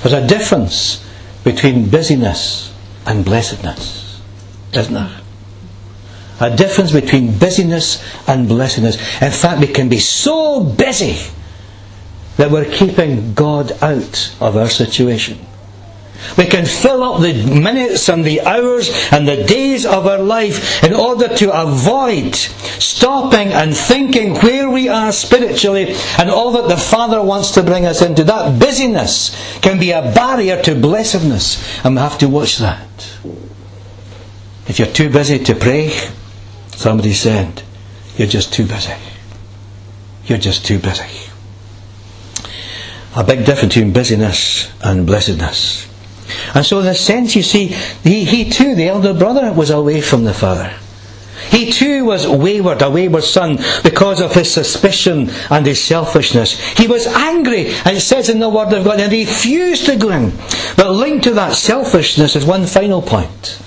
There's 0.03 0.13
a 0.13 0.27
difference 0.27 1.05
between 1.45 1.89
busyness 1.89 2.73
and 3.07 3.25
blessedness, 3.25 4.21
isn't 4.73 4.93
there? 4.93 5.21
A 6.41 6.55
difference 6.55 6.93
between 6.93 7.39
busyness 7.39 8.03
and 8.29 8.49
blessedness. 8.49 8.97
In 9.23 9.31
fact, 9.31 9.61
we 9.61 9.69
can 9.69 9.89
be 9.89 9.99
so 9.99 10.63
busy 10.63 11.17
that 12.37 12.51
we're 12.51 12.71
keeping 12.71 13.33
God 13.35 13.73
out 13.81 14.35
of 14.41 14.57
our 14.57 14.69
situation. 14.69 15.39
We 16.39 16.47
can 16.47 16.65
fill 16.65 17.03
up 17.03 17.21
the 17.21 17.33
minutes 17.45 18.09
and 18.09 18.25
the 18.25 18.41
hours 18.43 18.91
and 19.13 19.29
the 19.29 19.45
days 19.45 19.85
of 19.85 20.07
our 20.07 20.19
life 20.19 20.83
in 20.83 20.95
order 20.95 21.29
to 21.37 21.63
avoid 21.63 22.35
stopping 22.35 23.49
and 23.53 23.77
thinking 23.77 24.35
where 24.37 24.69
we 24.71 24.89
are 24.89 25.13
spiritually 25.13 25.95
and 26.19 26.31
all 26.31 26.53
that 26.53 26.69
the 26.69 26.77
Father 26.77 27.23
wants 27.23 27.53
to 27.53 27.63
bring 27.63 27.87
us 27.87 28.03
into. 28.03 28.25
That 28.25 28.59
busyness 28.59 29.37
can 29.61 29.79
be 29.79 29.91
a 29.91 30.03
barrier 30.03 30.61
to 30.63 30.75
blessedness, 30.75 31.85
and 31.85 31.95
we 31.95 32.01
have 32.01 32.19
to 32.19 32.29
watch 32.29 32.59
that. 32.59 32.89
If 34.67 34.79
you're 34.79 34.89
too 34.89 35.11
busy 35.11 35.39
to 35.39 35.55
pray, 35.55 35.91
somebody 36.75 37.13
said, 37.13 37.63
you're 38.17 38.29
just 38.29 38.53
too 38.53 38.67
busy. 38.67 38.95
You're 40.27 40.39
just 40.39 40.65
too 40.65 40.79
busy. 40.79 41.31
A 43.17 43.23
big 43.23 43.45
difference 43.45 43.75
between 43.75 43.93
busyness 43.93 44.73
and 44.83 45.07
blessedness. 45.07 45.87
And 46.55 46.65
so, 46.65 46.81
in 46.81 46.87
a 46.87 46.95
sense, 46.95 47.37
you 47.37 47.43
see, 47.43 47.67
he, 48.03 48.25
he 48.25 48.51
too, 48.51 48.75
the 48.75 48.89
elder 48.89 49.15
brother, 49.15 49.53
was 49.53 49.71
away 49.71 50.01
from 50.01 50.25
the 50.25 50.35
father. 50.35 50.73
He 51.51 51.71
too 51.71 52.05
was 52.05 52.27
wayward, 52.27 52.83
a 52.83 52.91
wayward 52.91 53.25
son, 53.25 53.59
because 53.83 54.21
of 54.21 54.35
his 54.35 54.53
suspicion 54.53 55.31
and 55.51 55.67
his 55.67 55.83
selfishness. 55.83 56.59
He 56.77 56.87
was 56.87 57.07
angry, 57.07 57.69
and 57.85 57.97
it 57.97 58.01
says 58.01 58.29
in 58.29 58.41
the 58.41 58.49
Word 58.49 58.73
of 58.73 58.85
God, 58.85 59.01
and 59.01 59.13
he 59.13 59.25
refused 59.25 59.87
to 59.87 59.97
go 59.97 60.11
in. 60.11 60.33
But 60.77 60.91
linked 60.91 61.25
to 61.25 61.33
that 61.33 61.55
selfishness 61.55 62.37
is 62.37 62.45
one 62.45 62.67
final 62.67 63.03
point. 63.03 63.61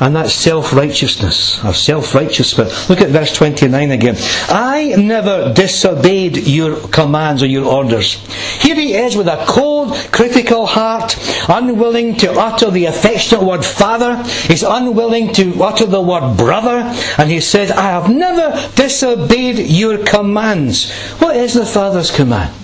And 0.00 0.14
that's 0.14 0.32
self 0.32 0.72
righteousness, 0.72 1.62
or 1.64 1.74
self 1.74 2.14
righteous 2.14 2.52
spirit. 2.52 2.72
Look 2.88 3.00
at 3.00 3.08
verse 3.08 3.34
29 3.34 3.90
again. 3.90 4.14
I 4.48 4.94
never 4.96 5.52
disobeyed 5.52 6.36
your 6.46 6.76
commands 6.88 7.42
or 7.42 7.46
your 7.46 7.64
orders. 7.64 8.14
Here 8.62 8.76
he 8.76 8.94
is 8.94 9.16
with 9.16 9.26
a 9.26 9.44
cold, 9.48 9.96
critical 10.12 10.66
heart, 10.66 11.16
unwilling 11.48 12.14
to 12.18 12.30
utter 12.30 12.70
the 12.70 12.84
affectionate 12.84 13.42
word 13.42 13.64
father. 13.64 14.22
He's 14.46 14.62
unwilling 14.62 15.32
to 15.32 15.64
utter 15.64 15.86
the 15.86 16.00
word 16.00 16.36
brother. 16.36 16.94
And 17.18 17.28
he 17.28 17.40
says, 17.40 17.72
I 17.72 17.82
have 17.82 18.08
never 18.08 18.52
disobeyed 18.76 19.58
your 19.58 20.04
commands. 20.04 20.92
What 21.18 21.34
is 21.34 21.54
the 21.54 21.66
Father's 21.66 22.12
command? 22.12 22.54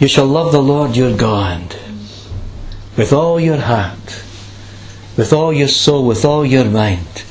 You 0.00 0.08
shall 0.08 0.26
love 0.26 0.50
the 0.50 0.62
Lord 0.62 0.96
your 0.96 1.16
God 1.16 1.76
with 2.96 3.12
all 3.12 3.38
your 3.38 3.58
heart 3.58 4.24
with 5.18 5.32
all 5.32 5.52
your 5.52 5.68
soul, 5.68 6.06
with 6.06 6.24
all 6.24 6.46
your 6.46 6.64
mind, 6.64 7.24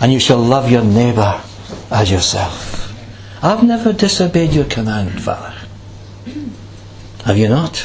and 0.00 0.10
you 0.10 0.18
shall 0.18 0.38
love 0.38 0.70
your 0.70 0.82
neighbour 0.82 1.40
as 1.90 2.10
yourself. 2.10 2.90
I've 3.44 3.62
never 3.62 3.92
disobeyed 3.92 4.54
your 4.54 4.64
command, 4.64 5.22
Father. 5.22 5.54
Have 7.24 7.36
you 7.36 7.48
not? 7.48 7.76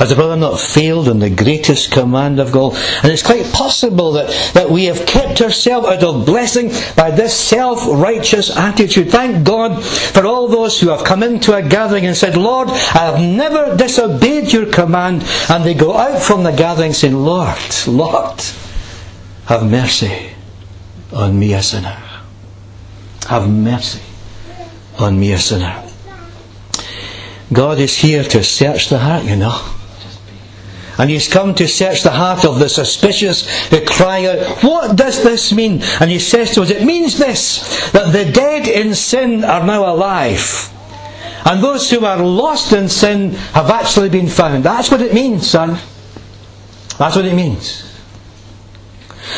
Has 0.00 0.08
the 0.08 0.14
brother 0.14 0.34
not 0.34 0.58
failed 0.58 1.08
in 1.08 1.18
the 1.18 1.28
greatest 1.28 1.92
command 1.92 2.40
of 2.40 2.52
God? 2.52 2.74
And 3.02 3.12
it's 3.12 3.22
quite 3.22 3.44
possible 3.52 4.12
that, 4.12 4.30
that 4.54 4.70
we 4.70 4.86
have 4.86 5.04
kept 5.04 5.42
ourselves 5.42 5.86
out 5.86 6.02
of 6.02 6.24
blessing 6.24 6.70
by 6.96 7.10
this 7.10 7.38
self 7.38 7.86
righteous 7.86 8.56
attitude. 8.56 9.10
Thank 9.10 9.44
God 9.46 9.84
for 9.84 10.24
all 10.24 10.48
those 10.48 10.80
who 10.80 10.88
have 10.88 11.04
come 11.04 11.22
into 11.22 11.54
a 11.54 11.60
gathering 11.60 12.06
and 12.06 12.16
said, 12.16 12.34
Lord, 12.34 12.70
I 12.70 13.12
have 13.12 13.20
never 13.20 13.76
disobeyed 13.76 14.50
your 14.54 14.72
command. 14.72 15.22
And 15.50 15.64
they 15.64 15.74
go 15.74 15.94
out 15.94 16.22
from 16.22 16.44
the 16.44 16.52
gathering 16.52 16.94
saying, 16.94 17.14
Lord, 17.14 17.58
Lord, 17.86 18.40
have 19.48 19.70
mercy 19.70 20.30
on 21.12 21.38
me 21.38 21.52
a 21.52 21.62
sinner. 21.62 22.00
Have 23.28 23.50
mercy 23.50 24.00
on 24.98 25.20
me 25.20 25.32
a 25.32 25.38
sinner. 25.38 25.84
God 27.52 27.78
is 27.78 27.98
here 27.98 28.24
to 28.24 28.42
search 28.42 28.88
the 28.88 29.00
heart, 29.00 29.24
you 29.24 29.36
know. 29.36 29.76
And 31.00 31.08
he's 31.08 31.28
come 31.32 31.54
to 31.54 31.66
search 31.66 32.02
the 32.02 32.10
heart 32.10 32.44
of 32.44 32.58
the 32.58 32.68
suspicious 32.68 33.48
who 33.68 33.82
cry 33.86 34.26
out, 34.26 34.62
What 34.62 34.96
does 34.96 35.24
this 35.24 35.50
mean? 35.50 35.80
And 35.98 36.10
he 36.10 36.18
says 36.18 36.54
to 36.54 36.60
us, 36.62 36.68
It 36.68 36.84
means 36.84 37.16
this, 37.16 37.90
that 37.92 38.12
the 38.12 38.30
dead 38.30 38.68
in 38.68 38.94
sin 38.94 39.42
are 39.42 39.64
now 39.64 39.90
alive. 39.90 40.70
And 41.46 41.64
those 41.64 41.90
who 41.90 42.04
are 42.04 42.22
lost 42.22 42.74
in 42.74 42.90
sin 42.90 43.30
have 43.54 43.70
actually 43.70 44.10
been 44.10 44.28
found. 44.28 44.62
That's 44.62 44.90
what 44.90 45.00
it 45.00 45.14
means, 45.14 45.48
son. 45.48 45.78
That's 46.98 47.16
what 47.16 47.24
it 47.24 47.34
means. 47.34 47.89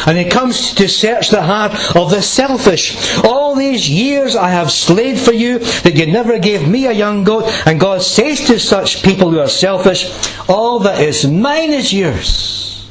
And 0.07 0.19
he 0.19 0.25
comes 0.25 0.75
to 0.75 0.89
search 0.89 1.31
the 1.31 1.43
heart 1.43 1.73
of 1.97 2.11
the 2.11 2.23
selfish. 2.23 2.97
All 3.25 3.55
these 3.55 3.89
years 3.89 4.37
I 4.37 4.51
have 4.51 4.71
slaved 4.71 5.21
for 5.21 5.33
you, 5.33 5.59
that 5.59 5.97
you 5.97 6.07
never 6.07 6.39
gave 6.39 6.69
me 6.69 6.87
a 6.87 6.93
young 6.93 7.25
goat. 7.25 7.45
And 7.67 7.79
God 7.81 8.03
says 8.03 8.47
to 8.47 8.59
such 8.59 9.03
people 9.03 9.31
who 9.31 9.41
are 9.41 9.49
selfish, 9.49 10.11
All 10.49 10.81
that 10.81 11.01
is 11.01 11.27
mine 11.27 11.71
is 11.71 11.93
yours. 11.93 12.91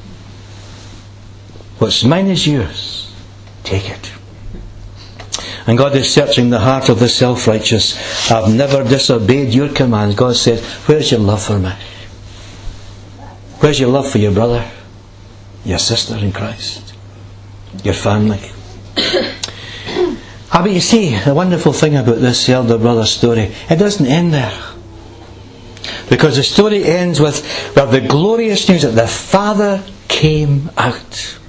What's 1.79 2.03
mine 2.03 2.27
is 2.27 2.45
yours. 2.45 3.11
Take 3.63 3.89
it. 3.89 4.11
And 5.67 5.77
God 5.77 5.95
is 5.95 6.13
searching 6.13 6.49
the 6.49 6.59
heart 6.59 6.89
of 6.89 6.99
the 6.99 7.09
self 7.09 7.47
righteous. 7.47 7.97
I've 8.31 8.53
never 8.53 8.83
disobeyed 8.83 9.53
your 9.53 9.69
commands. 9.69 10.15
God 10.15 10.35
said, 10.35 10.59
Where's 10.87 11.11
your 11.11 11.19
love 11.19 11.43
for 11.43 11.59
me? 11.59 11.71
Where's 13.59 13.79
your 13.79 13.89
love 13.89 14.09
for 14.09 14.17
your 14.17 14.31
brother, 14.31 14.69
your 15.63 15.77
sister 15.77 16.17
in 16.17 16.31
Christ? 16.31 16.90
Your 17.83 17.93
family. 17.93 18.39
ah, 18.97 20.61
but 20.61 20.71
you 20.71 20.79
see, 20.79 21.15
the 21.17 21.33
wonderful 21.33 21.73
thing 21.73 21.95
about 21.95 22.19
this 22.19 22.47
elder 22.49 22.77
brother 22.77 23.05
story, 23.05 23.53
it 23.69 23.77
doesn't 23.77 24.05
end 24.05 24.33
there. 24.33 24.57
Because 26.09 26.35
the 26.35 26.43
story 26.43 26.83
ends 26.83 27.19
with, 27.19 27.41
with 27.75 27.91
the 27.91 28.01
glorious 28.01 28.67
news 28.69 28.81
that 28.83 28.91
the 28.95 29.07
Father 29.07 29.83
came 30.07 30.69
out. 30.77 31.39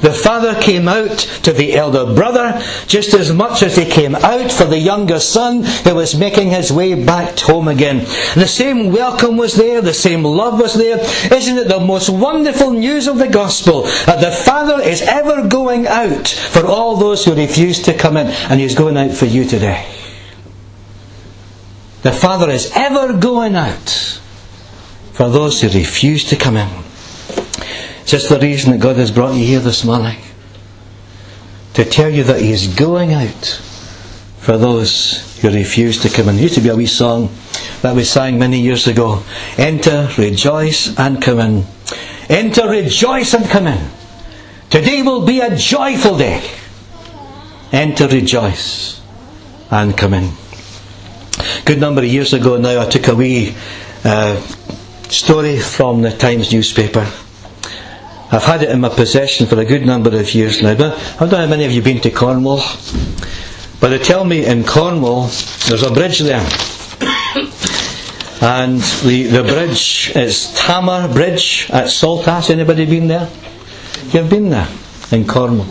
The 0.00 0.12
father 0.12 0.60
came 0.60 0.88
out 0.88 1.18
to 1.42 1.52
the 1.52 1.74
elder 1.74 2.14
brother 2.14 2.62
just 2.86 3.14
as 3.14 3.32
much 3.32 3.62
as 3.62 3.76
he 3.76 3.84
came 3.84 4.14
out 4.14 4.50
for 4.50 4.64
the 4.64 4.78
younger 4.78 5.20
son 5.20 5.62
who 5.62 5.94
was 5.94 6.18
making 6.18 6.50
his 6.50 6.72
way 6.72 6.94
back 7.04 7.38
home 7.38 7.68
again. 7.68 7.98
The 8.34 8.46
same 8.48 8.92
welcome 8.92 9.36
was 9.36 9.54
there, 9.56 9.80
the 9.80 9.94
same 9.94 10.24
love 10.24 10.60
was 10.60 10.74
there. 10.74 10.98
Isn't 11.32 11.58
it 11.58 11.68
the 11.68 11.80
most 11.80 12.08
wonderful 12.08 12.72
news 12.72 13.06
of 13.06 13.18
the 13.18 13.28
gospel 13.28 13.82
that 14.06 14.20
the 14.20 14.30
father 14.30 14.82
is 14.82 15.02
ever 15.02 15.48
going 15.48 15.86
out 15.86 16.28
for 16.28 16.66
all 16.66 16.96
those 16.96 17.24
who 17.24 17.34
refuse 17.34 17.82
to 17.82 17.94
come 17.94 18.16
in, 18.16 18.26
and 18.28 18.60
he's 18.60 18.74
going 18.74 18.96
out 18.96 19.12
for 19.12 19.26
you 19.26 19.44
today? 19.44 19.86
The 22.02 22.12
father 22.12 22.50
is 22.50 22.70
ever 22.74 23.12
going 23.12 23.56
out 23.56 23.90
for 25.12 25.28
those 25.28 25.60
who 25.60 25.68
refuse 25.68 26.24
to 26.30 26.36
come 26.36 26.56
in. 26.56 26.79
It's 28.12 28.24
just 28.24 28.40
the 28.40 28.44
reason 28.44 28.72
that 28.72 28.80
God 28.80 28.96
has 28.96 29.12
brought 29.12 29.36
you 29.36 29.46
here 29.46 29.60
this 29.60 29.84
morning. 29.84 30.18
To 31.74 31.84
tell 31.84 32.10
you 32.10 32.24
that 32.24 32.40
He 32.40 32.50
is 32.50 32.66
going 32.66 33.14
out 33.14 33.62
for 34.38 34.58
those 34.58 35.40
who 35.40 35.48
refuse 35.48 36.02
to 36.02 36.08
come 36.08 36.28
in. 36.28 36.34
There 36.34 36.42
used 36.42 36.56
to 36.56 36.60
be 36.60 36.70
a 36.70 36.74
wee 36.74 36.86
song 36.86 37.32
that 37.82 37.94
we 37.94 38.02
sang 38.02 38.36
many 38.36 38.60
years 38.60 38.88
ago. 38.88 39.22
Enter, 39.56 40.08
rejoice, 40.18 40.98
and 40.98 41.22
come 41.22 41.38
in. 41.38 41.64
Enter, 42.28 42.68
rejoice, 42.68 43.32
and 43.32 43.48
come 43.48 43.68
in. 43.68 43.90
Today 44.70 45.02
will 45.02 45.24
be 45.24 45.38
a 45.38 45.54
joyful 45.54 46.18
day. 46.18 46.42
Enter, 47.70 48.08
rejoice, 48.08 49.00
and 49.70 49.96
come 49.96 50.14
in. 50.14 50.32
Good 51.64 51.78
number 51.78 52.00
of 52.00 52.08
years 52.08 52.32
ago 52.32 52.56
now, 52.56 52.82
I 52.82 52.86
took 52.86 53.06
a 53.06 53.14
wee 53.14 53.54
uh, 54.02 54.40
story 55.08 55.60
from 55.60 56.02
the 56.02 56.10
Times 56.10 56.52
newspaper 56.52 57.08
I've 58.32 58.44
had 58.44 58.62
it 58.62 58.70
in 58.70 58.80
my 58.80 58.88
possession 58.88 59.46
for 59.46 59.58
a 59.58 59.64
good 59.64 59.84
number 59.84 60.16
of 60.16 60.34
years 60.34 60.62
now. 60.62 60.74
But 60.74 60.96
I 61.16 61.18
don't 61.20 61.30
know 61.30 61.36
how 61.38 61.46
many 61.46 61.64
of 61.64 61.72
you 61.72 61.82
have 61.82 61.84
been 61.84 62.00
to 62.02 62.10
Cornwall. 62.10 62.62
But 63.80 63.88
they 63.88 63.98
tell 63.98 64.24
me 64.24 64.44
in 64.44 64.64
Cornwall 64.64 65.22
there's 65.68 65.82
a 65.82 65.90
bridge 65.90 66.20
there. 66.20 66.40
and 68.40 68.80
the, 69.04 69.28
the 69.30 69.42
bridge 69.42 70.12
is 70.14 70.54
Tamar 70.54 71.12
Bridge 71.12 71.68
at 71.70 71.86
Saltash. 71.86 72.50
Anybody 72.50 72.86
been 72.86 73.08
there? 73.08 73.28
You've 74.12 74.30
been 74.30 74.50
there 74.50 74.68
in 75.10 75.26
Cornwall. 75.26 75.66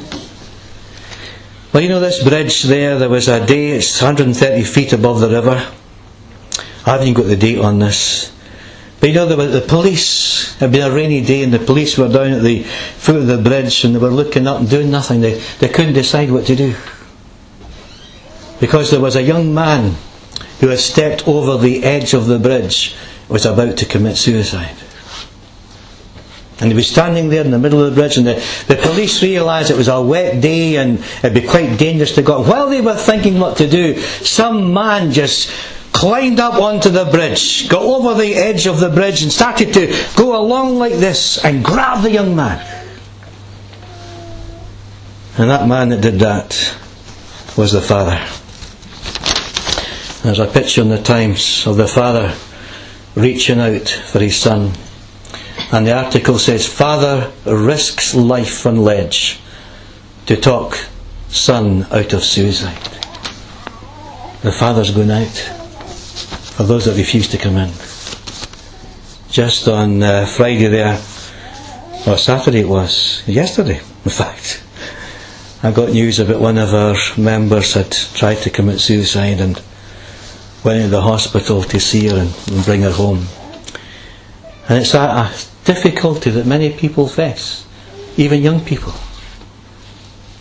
Well, 1.72 1.84
you 1.84 1.90
know 1.90 2.00
this 2.00 2.24
bridge 2.24 2.64
there, 2.64 2.98
there 2.98 3.10
was 3.10 3.28
a 3.28 3.46
day, 3.46 3.72
it's 3.72 4.02
130 4.02 4.64
feet 4.64 4.92
above 4.92 5.20
the 5.20 5.30
river. 5.30 5.72
I 6.86 6.92
haven't 6.94 7.14
got 7.14 7.28
the 7.28 7.36
date 7.36 7.60
on 7.60 7.78
this. 7.78 8.34
But 9.00 9.10
you 9.10 9.16
know, 9.16 9.28
the, 9.28 9.36
the 9.36 9.62
police, 9.62 10.39
it 10.60 10.64
had 10.64 10.72
been 10.74 10.92
a 10.92 10.94
rainy 10.94 11.22
day 11.22 11.42
and 11.42 11.54
the 11.54 11.60
police 11.60 11.98
were 11.98 12.10
down 12.10 12.34
at 12.34 12.44
the 12.44 12.64
foot 12.64 13.16
of 13.16 13.28
the 13.28 13.38
bridge 13.38 13.86
and 13.86 13.96
they 13.96 14.00
were 14.00 14.10
looking 14.10 14.46
up 14.46 14.60
and 14.60 14.70
doing 14.70 14.92
nothing. 14.92 15.22
They, 15.22 15.40
they 15.60 15.70
couldn't 15.70 15.94
decide 15.94 16.30
what 16.32 16.46
to 16.48 16.56
do. 16.58 16.76
Because 18.60 18.92
there 18.92 19.00
was 19.00 19.16
a 19.16 19.24
young 19.24 19.54
man 19.54 19.96
who 20.60 20.68
had 20.68 20.80
stepped 20.80 21.26
over 21.30 21.58
the 21.58 21.86
edge 21.86 22.14
of 22.14 22.26
the 22.28 22.38
bridge, 22.38 22.94
was 23.30 23.46
about 23.46 23.78
to 23.78 23.86
commit 23.86 24.18
suicide. 24.18 24.76
And 26.60 26.70
he 26.70 26.76
was 26.76 26.90
standing 26.90 27.30
there 27.30 27.46
in 27.46 27.52
the 27.52 27.60
middle 27.60 27.82
of 27.82 27.96
the 27.96 28.02
bridge, 28.02 28.18
and 28.18 28.28
the, 28.28 28.34
the 28.68 28.76
police 28.76 29.24
realised 29.24 29.72
it 29.72 29.78
was 29.78 29.88
a 29.88 30.02
wet 30.02 30.42
day 30.42 30.76
and 30.76 31.00
it'd 31.24 31.34
be 31.34 31.48
quite 31.48 31.80
dangerous 31.80 32.16
to 32.16 32.22
go. 32.22 32.44
While 32.44 32.68
they 32.68 32.82
were 32.82 32.98
thinking 32.98 33.40
what 33.40 33.56
to 33.58 33.70
do, 33.70 33.98
some 34.02 34.74
man 34.74 35.14
just 35.14 35.50
climbed 36.00 36.40
up 36.40 36.54
onto 36.54 36.88
the 36.90 37.04
bridge, 37.04 37.68
got 37.68 37.82
over 37.82 38.14
the 38.14 38.34
edge 38.34 38.68
of 38.68 38.80
the 38.80 38.88
bridge, 38.88 39.22
and 39.22 39.30
started 39.30 39.74
to 39.74 39.94
go 40.16 40.40
along 40.40 40.80
like 40.80 40.94
this 40.94 41.44
and 41.44 41.62
grab 41.62 42.02
the 42.02 42.10
young 42.10 42.34
man. 42.38 42.66
And 45.38 45.50
that 45.50 45.68
man 45.68 45.90
that 45.90 46.00
did 46.00 46.20
that 46.20 46.56
was 47.58 47.74
the 47.74 47.82
father. 47.82 48.18
There's 50.24 50.40
a 50.40 50.48
picture 50.48 50.82
in 50.82 50.88
the 50.88 51.02
Times 51.02 51.68
of 51.68 51.76
the 51.76 51.88
father 51.88 52.34
reaching 53.16 53.60
out 53.60 53.90
for 53.90 54.20
his 54.20 54.38
son. 54.38 54.72
And 55.74 55.86
the 55.86 55.98
article 55.98 56.40
says, 56.40 56.66
Father 56.66 57.30
risks 57.46 58.16
life 58.16 58.66
on 58.66 58.78
ledge 58.78 59.42
to 60.28 60.38
talk 60.38 60.78
son 61.28 61.88
out 61.92 62.14
of 62.14 62.24
suicide. 62.24 62.82
The 64.44 64.54
father's 64.54 64.92
going 64.92 65.12
out 65.12 65.59
for 66.60 66.64
those 66.64 66.84
that 66.84 66.98
refuse 66.98 67.30
to 67.30 67.38
come 67.38 67.56
in. 67.56 67.72
Just 69.32 69.70
on 69.70 70.04
uh, 70.04 70.26
Friday 70.26 70.68
there, 70.68 71.02
or 72.06 72.18
Saturday 72.18 72.60
it 72.60 72.68
was, 72.68 73.26
yesterday 73.26 73.80
in 74.04 74.12
fact, 74.12 74.62
I 75.64 75.72
got 75.72 75.92
news 75.92 76.20
about 76.20 76.42
one 76.42 76.58
of 76.58 76.74
our 76.74 76.98
members 77.18 77.76
had 77.76 77.94
tried 77.94 78.40
to 78.40 78.50
commit 78.50 78.82
suicide 78.82 79.40
and 79.40 79.62
went 80.66 80.80
into 80.80 80.90
the 80.90 81.02
hospital 81.02 81.64
to 81.64 81.80
see 81.80 82.10
her 82.10 82.18
and, 82.18 82.38
and 82.52 82.66
bring 82.66 82.82
her 82.82 82.92
home. 82.92 83.28
And 84.68 84.80
it's 84.80 84.94
a, 84.94 85.00
a 85.00 85.34
difficulty 85.64 86.30
that 86.32 86.46
many 86.46 86.74
people 86.74 87.08
face, 87.08 87.66
even 88.18 88.42
young 88.42 88.66
people. 88.66 88.92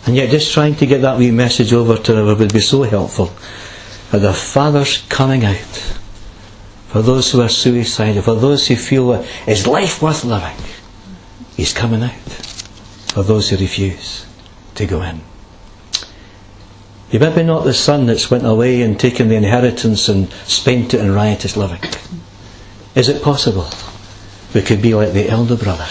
And 0.05 0.17
yet, 0.17 0.31
just 0.31 0.51
trying 0.51 0.75
to 0.75 0.85
get 0.85 1.01
that 1.01 1.17
wee 1.17 1.31
message 1.31 1.71
over 1.71 1.95
to 1.95 2.13
her 2.13 2.35
would 2.35 2.51
be 2.51 2.59
so 2.59 2.83
helpful. 2.83 3.31
That 4.11 4.19
the 4.19 4.33
Father's 4.33 4.97
coming 5.07 5.45
out 5.45 5.95
for 6.89 7.03
those 7.03 7.31
who 7.31 7.39
are 7.41 7.49
suicidal, 7.49 8.23
for 8.23 8.35
those 8.35 8.67
who 8.67 8.75
feel 8.75 9.13
is 9.45 9.67
life 9.67 10.01
worth 10.01 10.25
living. 10.25 10.57
He's 11.55 11.71
coming 11.71 12.01
out 12.01 12.11
for 13.13 13.21
those 13.21 13.49
who 13.49 13.57
refuse 13.57 14.25
to 14.73 14.87
go 14.87 15.03
in. 15.03 15.21
You 17.11 17.19
maybe 17.19 17.43
not 17.43 17.63
the 17.63 17.75
son 17.75 18.07
that's 18.07 18.31
went 18.31 18.45
away 18.45 18.81
and 18.81 18.99
taken 18.99 19.29
the 19.29 19.35
inheritance 19.35 20.09
and 20.09 20.31
spent 20.45 20.93
it 20.95 21.01
in 21.01 21.13
riotous 21.13 21.55
living. 21.55 21.81
Is 22.95 23.07
it 23.07 23.21
possible 23.21 23.69
we 24.53 24.63
could 24.63 24.81
be 24.81 24.95
like 24.95 25.13
the 25.13 25.29
elder 25.29 25.55
brother 25.55 25.87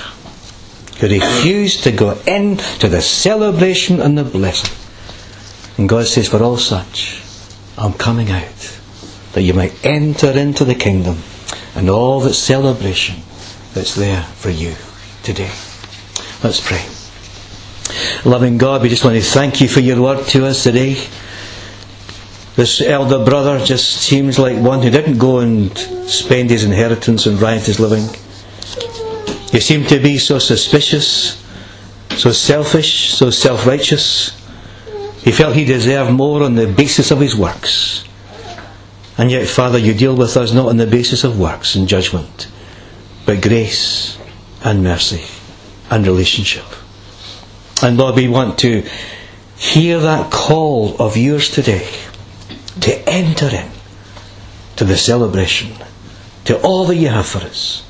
who 0.98 1.08
refused 1.08 1.84
to 1.84 1.92
go 1.92 2.18
in 2.26 2.56
to 2.80 2.88
the 2.88 3.02
celebration 3.02 4.00
and 4.00 4.18
the 4.18 4.24
blessing? 4.24 4.76
And 5.76 5.88
God 5.88 6.08
says, 6.08 6.28
For 6.28 6.42
all 6.42 6.56
such, 6.56 7.22
I'm 7.76 7.92
coming 7.92 8.32
out 8.32 8.77
that 9.32 9.42
you 9.42 9.54
might 9.54 9.84
enter 9.84 10.30
into 10.30 10.64
the 10.64 10.74
kingdom 10.74 11.18
and 11.74 11.88
all 11.88 12.20
the 12.20 12.34
celebration 12.34 13.16
that's 13.74 13.94
there 13.94 14.22
for 14.22 14.50
you 14.50 14.74
today. 15.22 15.50
Let's 16.42 16.60
pray. 16.60 16.84
Loving 18.24 18.58
God, 18.58 18.82
we 18.82 18.88
just 18.88 19.04
want 19.04 19.16
to 19.16 19.22
thank 19.22 19.60
you 19.60 19.68
for 19.68 19.80
your 19.80 20.00
word 20.00 20.26
to 20.28 20.46
us 20.46 20.62
today. 20.62 20.94
This 22.56 22.80
elder 22.80 23.24
brother 23.24 23.64
just 23.64 23.88
seems 24.02 24.38
like 24.38 24.56
one 24.60 24.82
who 24.82 24.90
didn't 24.90 25.18
go 25.18 25.38
and 25.38 25.76
spend 26.08 26.50
his 26.50 26.64
inheritance 26.64 27.26
and 27.26 27.40
riotous 27.40 27.78
living. 27.78 28.04
He 29.52 29.60
seemed 29.60 29.88
to 29.90 30.00
be 30.00 30.18
so 30.18 30.38
suspicious, 30.38 31.42
so 32.16 32.32
selfish, 32.32 33.14
so 33.14 33.30
self 33.30 33.66
righteous. 33.66 34.30
He 35.22 35.30
felt 35.32 35.54
he 35.54 35.64
deserved 35.64 36.10
more 36.12 36.42
on 36.42 36.54
the 36.56 36.66
basis 36.66 37.10
of 37.10 37.20
his 37.20 37.36
works. 37.36 38.04
And 39.18 39.32
yet, 39.32 39.48
Father, 39.48 39.78
you 39.78 39.94
deal 39.94 40.16
with 40.16 40.36
us 40.36 40.52
not 40.52 40.68
on 40.68 40.76
the 40.76 40.86
basis 40.86 41.24
of 41.24 41.38
works 41.38 41.74
and 41.74 41.88
judgment, 41.88 42.46
but 43.26 43.42
grace 43.42 44.16
and 44.64 44.84
mercy 44.84 45.24
and 45.90 46.06
relationship. 46.06 46.64
And 47.82 47.96
Lord, 47.96 48.14
we 48.14 48.28
want 48.28 48.58
to 48.60 48.88
hear 49.56 49.98
that 49.98 50.30
call 50.30 50.96
of 51.02 51.16
yours 51.16 51.50
today 51.50 51.88
to 52.80 53.08
enter 53.08 53.48
in 53.48 53.70
to 54.76 54.84
the 54.84 54.96
celebration, 54.96 55.72
to 56.44 56.60
all 56.62 56.84
that 56.86 56.94
you 56.94 57.08
have 57.08 57.26
for 57.26 57.38
us. 57.38 57.84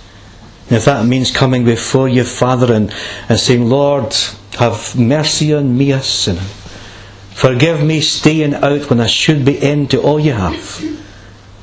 And 0.68 0.78
if 0.78 0.86
that 0.86 1.04
means 1.04 1.30
coming 1.30 1.64
before 1.64 2.08
you, 2.08 2.24
Father, 2.24 2.72
and, 2.72 2.92
and 3.28 3.38
saying, 3.38 3.68
Lord, 3.68 4.14
have 4.58 4.98
mercy 4.98 5.52
on 5.52 5.76
me, 5.76 5.92
a 5.92 6.02
sinner. 6.02 6.40
Forgive 6.40 7.84
me 7.84 8.00
staying 8.00 8.54
out 8.54 8.88
when 8.88 9.00
I 9.00 9.06
should 9.06 9.44
be 9.44 9.58
in 9.58 9.88
to 9.88 10.00
all 10.00 10.18
you 10.18 10.32
have. 10.32 10.97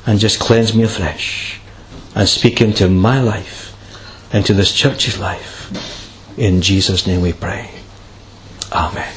And 0.06 0.20
just 0.20 0.38
cleanse 0.38 0.74
me 0.74 0.84
afresh. 0.84 1.60
And 2.14 2.28
speak 2.28 2.60
into 2.60 2.88
my 2.88 3.20
life, 3.20 3.74
into 4.32 4.54
this 4.54 4.72
church's 4.72 5.18
life. 5.18 6.38
In 6.38 6.62
Jesus' 6.62 7.06
name 7.06 7.22
we 7.22 7.32
pray. 7.32 7.70
Amen. 8.72 9.15